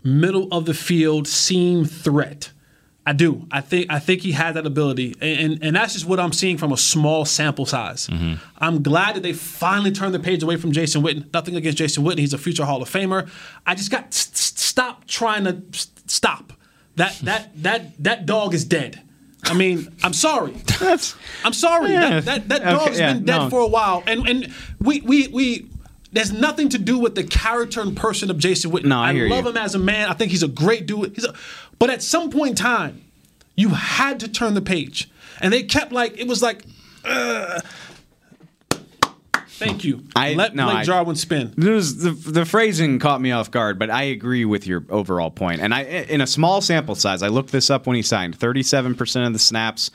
[0.03, 2.51] middle of the field seam threat.
[3.09, 3.47] I do.
[3.51, 6.35] I think I think he has that ability, and and, and that's just what I'm
[6.35, 8.07] seeing from a small sample size.
[8.09, 8.35] Mm-hmm.
[8.59, 11.33] I'm glad that they finally turned the page away from Jason Witten.
[11.33, 13.27] Nothing against Jason Witten; he's a future Hall of Famer.
[13.67, 14.13] I just got
[14.79, 15.61] stop trying to
[16.07, 16.53] stop.
[16.97, 19.01] That that that that dog is dead.
[19.45, 20.55] I mean, I'm sorry.
[21.45, 21.91] I'm sorry.
[21.93, 22.21] Yeah.
[22.21, 23.51] That that, that Okay, dog's yeah, been dead no.
[23.51, 25.69] for a while, and and we we we.
[26.11, 28.87] There's nothing to do with the character and person of Jason Witten.
[28.87, 29.51] No, I hear love you.
[29.51, 30.09] him as a man.
[30.09, 31.15] I think he's a great dude.
[31.15, 31.35] He's a,
[31.79, 33.03] but at some point in time,
[33.57, 35.11] you had to turn the page,
[35.41, 36.63] and they kept like it was like.
[37.05, 37.61] Uh,
[39.59, 40.05] thank you.
[40.17, 41.53] I- Let no, Blake I- Jarwin spin.
[41.57, 45.61] There the the phrasing caught me off guard, but I agree with your overall point.
[45.61, 48.37] And I, in a small sample size, I looked this up when he signed.
[48.37, 49.91] Thirty-seven percent of the snaps,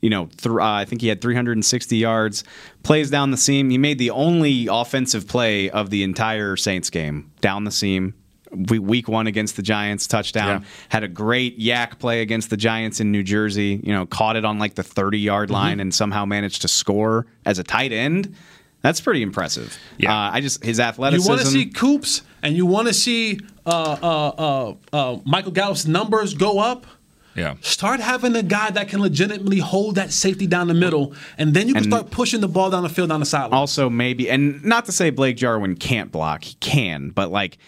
[0.00, 2.44] you know, th- uh, I think he had 360 yards.
[2.82, 3.70] Plays down the seam.
[3.70, 8.14] He made the only offensive play of the entire Saints game down the seam.
[8.52, 10.64] week one against the Giants, touchdown.
[10.88, 13.80] Had a great YAC play against the Giants in New Jersey.
[13.82, 17.26] You know, caught it on like the 30 yard line and somehow managed to score
[17.44, 18.34] as a tight end.
[18.82, 19.76] That's pretty impressive.
[19.98, 21.24] Yeah, uh, I just his athleticism.
[21.24, 25.50] You want to see Coops and you want to see uh, uh, uh, uh, Michael
[25.52, 26.86] Gallup's numbers go up.
[27.34, 27.56] Yeah.
[27.60, 31.68] Start having a guy that can legitimately hold that safety down the middle, and then
[31.68, 33.52] you can And- start pushing the ball down the field down the sideline.
[33.58, 37.58] also maybe and not to say Blake Jarwin can't block, he can, but like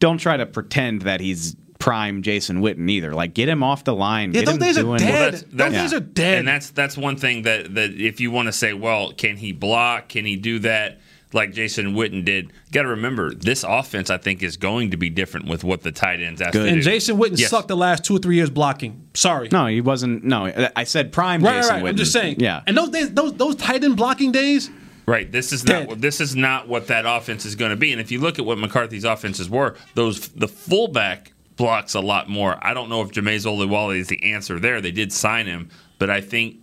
[0.00, 3.12] don't try to pretend that he's prime Jason Witten either.
[3.12, 4.30] Like get him off the line.
[4.30, 6.38] get him doing, Well, that's- that's- are dead.
[6.38, 9.50] And that's that's one thing that that if you want to say, well, can he
[9.50, 10.08] block?
[10.08, 11.00] Can he do that?
[11.34, 12.44] Like Jason Witten did.
[12.46, 15.80] You got to remember, this offense I think is going to be different with what
[15.82, 16.82] the tight ends asked to and.
[16.82, 17.48] Jason Witten Yes.
[17.50, 19.08] sucked the last two or three years blocking.
[19.14, 19.48] Sorry.
[19.50, 20.22] No, he wasn't.
[20.24, 21.84] No, I said prime Right, right, Jason right.
[21.84, 21.88] Witten.
[21.88, 22.36] I'm just saying.
[22.38, 22.60] Yeah.
[22.66, 24.70] And those days, those those tight end blocking days.
[25.06, 25.32] Right.
[25.32, 27.90] This is not this is not what that offense is going to be.
[27.92, 31.32] And if you look at what McCarthy's offenses were, those the fullback
[31.62, 32.58] blocks a lot more.
[32.60, 34.80] I don't know if Jamize Olawale is the answer there.
[34.80, 35.68] They did sign him,
[36.00, 36.56] but I think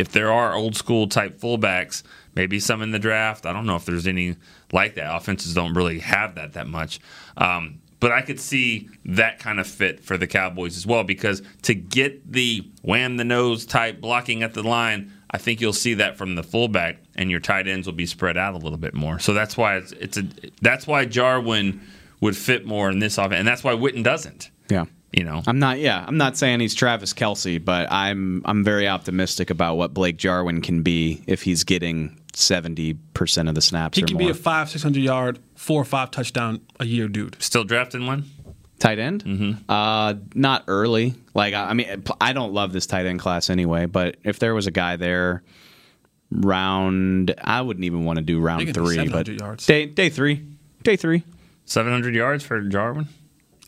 [0.00, 2.02] if there are old school type fullbacks,
[2.34, 3.46] maybe some in the draft.
[3.46, 4.34] I don't know if there's any
[4.72, 5.14] like that.
[5.14, 6.98] Offenses don't really have that that much.
[7.36, 11.40] Um, but I could see that kind of fit for the Cowboys as well because
[11.62, 15.94] to get the wham the nose type blocking at the line, I think you'll see
[15.94, 18.92] that from the fullback, and your tight ends will be spread out a little bit
[18.92, 19.20] more.
[19.20, 20.26] So that's why it's, it's a
[20.60, 21.80] that's why Jarwin
[22.22, 24.50] would fit more in this offense, and that's why Witten doesn't.
[24.70, 24.86] Yeah.
[25.12, 25.78] You know, I'm not.
[25.78, 30.16] Yeah, I'm not saying he's Travis Kelce, but I'm I'm very optimistic about what Blake
[30.16, 34.28] Jarwin can be if he's getting 70 percent of the snaps He or can more.
[34.28, 37.36] be a five, six hundred yard, four or five touchdown a year dude.
[37.42, 38.24] Still drafting one?
[38.78, 39.22] Tight end?
[39.24, 39.70] Mm-hmm.
[39.70, 41.14] Uh, not early.
[41.34, 43.84] Like I I mean, I don't love this tight end class anyway.
[43.84, 45.42] But if there was a guy there,
[46.30, 49.08] round, I wouldn't even want to do round three.
[49.08, 49.66] But yards.
[49.66, 50.42] day day three,
[50.82, 51.22] day three,
[51.64, 53.08] seven hundred yards for Jarwin.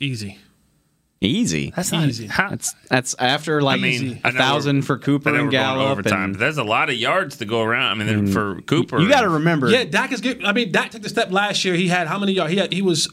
[0.00, 0.38] Easy.
[1.20, 1.72] Easy.
[1.74, 2.26] That's not easy.
[2.26, 5.50] That's that's after like I mean, I a know thousand for Cooper and we're going
[5.52, 5.90] Gallup.
[5.90, 8.00] overtime, and- but there's a lot of yards to go around.
[8.00, 8.32] I mean, mm.
[8.32, 10.44] for Cooper, you gotta remember- Yeah, Dak is good.
[10.44, 11.74] I mean, Dak took the step last year.
[11.74, 12.52] He had how many yards?
[12.52, 13.08] He had he was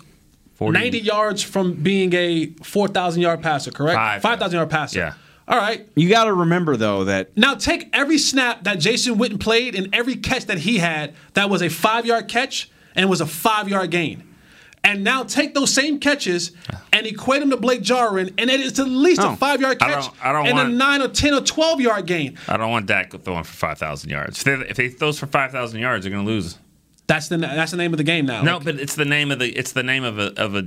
[0.55, 0.77] 40.
[0.77, 3.95] 90 yards from being a 4,000 yard passer, correct?
[3.95, 4.21] Five.
[4.21, 4.99] 5,000 yard passer.
[4.99, 5.13] Yeah.
[5.47, 5.87] All right.
[5.95, 9.93] You got to remember though that Now take every snap that Jason Witten played and
[9.93, 13.69] every catch that he had that was a five yard catch and was a five
[13.69, 14.23] yard gain.
[14.83, 16.51] And now take those same catches
[16.91, 19.33] and equate them to Blake Jarwin, and it is at least Oh.
[19.33, 21.41] a five yard I catch don't- I don't and want- a nine or 10 or
[21.41, 22.37] 12 yard gain.
[22.47, 24.39] I don't want Dak throwing for five thousand yards.
[24.39, 26.57] If they, if they throws for five thousand yards, they're going to lose.
[27.07, 28.41] That's the that's the name of the game now.
[28.41, 30.65] No, but it's the name of the it's the name of a of a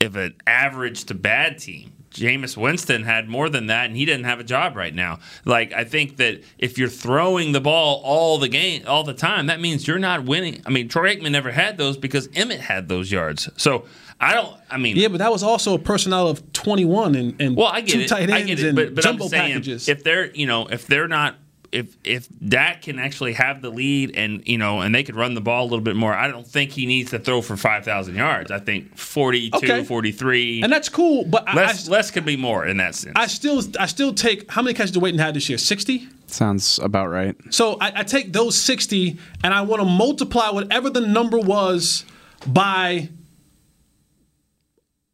[0.00, 1.92] of an average to bad team.
[2.10, 5.18] Jameis Winston had more than that, and he didn't have a job right now.
[5.44, 9.46] Like I think that if you're throwing the ball all the game, all the time,
[9.46, 10.62] that means you're not winning.
[10.66, 13.48] I mean, Troy Aikman never had those because Emmitt had those yards.
[13.56, 13.84] So
[14.20, 14.56] I don't.
[14.70, 17.80] I mean, Yeah, but that was also a personnel of 21 and, and well, I
[17.82, 18.08] get two it.
[18.08, 18.74] tight ends I get it.
[18.74, 19.88] But, but I'm just saying, packages.
[19.88, 21.36] if they're you know if they're not
[21.70, 25.34] if if Dak can actually have the lead and you know and they could run
[25.34, 27.84] the ball a little bit more, I don't think he needs to throw for five
[27.84, 28.50] thousand yards.
[28.50, 29.84] I think 42, Okay.
[29.84, 30.62] 43.
[30.62, 33.12] and that's cool, but less I, less could be more in that sense.
[33.16, 35.58] I still I still take how many catches did Witten have this year?
[35.58, 36.08] 60?
[36.30, 37.34] sounds about right.
[37.50, 42.04] So I, I take those 60 and I want to multiply whatever the number was
[42.46, 43.08] by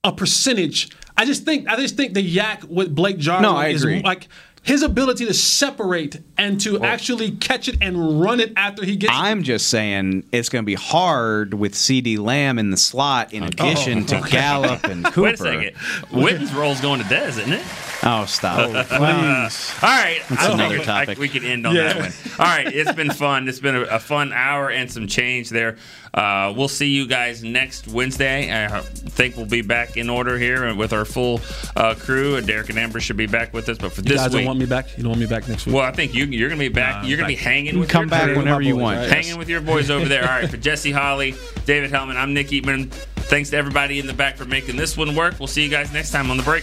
[0.02, 0.90] a percentage.
[1.16, 4.02] I just think I just think the YAC with Blake Jarwin No, I is agree.
[4.02, 4.28] like
[4.64, 9.12] his ability to separate and to actually catch it and run it after he gets
[9.14, 13.42] I'm just saying it's going to be hard with CeeDee Lamb in the slot in
[13.44, 14.30] addition to okay.
[14.30, 15.20] Gallup and Cooper.
[15.22, 15.76] Wait a second.
[16.12, 17.62] Witten's role's going to Dez, isn't it?
[18.02, 18.58] Oh, stop.
[18.58, 20.20] Uh, all right.
[20.28, 21.18] That's I another think I- topic.
[21.18, 21.92] we can end on Yeah.
[21.92, 22.12] that one.
[22.38, 22.66] All right.
[22.66, 23.48] It's been fun.
[23.48, 25.76] It's been a, a fun hour and some change there.
[26.14, 28.48] Uh, we'll see you guys next Wednesday.
[28.66, 31.40] I think we'll be back in order here with our full
[31.74, 32.40] uh, crew.
[32.40, 33.78] Derek and Amber should be back with us.
[33.78, 34.96] But for You this guys week, don't want me back?
[34.96, 35.74] You don't want me back next week?
[35.74, 37.02] well, I think you, you're going to be back.
[37.02, 38.36] Nah, you're going to be hanging with come back crew.
[38.38, 38.98] whenever you want.
[39.00, 39.36] Hanging Yes.
[39.36, 40.22] with your boys over there.
[40.30, 40.48] All right.
[40.48, 41.34] For Jesse Holley,
[41.66, 42.92] David Helman, I'm Nick Eatman.
[42.92, 45.40] Thanks to everybody in the back for making this one work.
[45.40, 46.62] We'll see you guys next time on the break.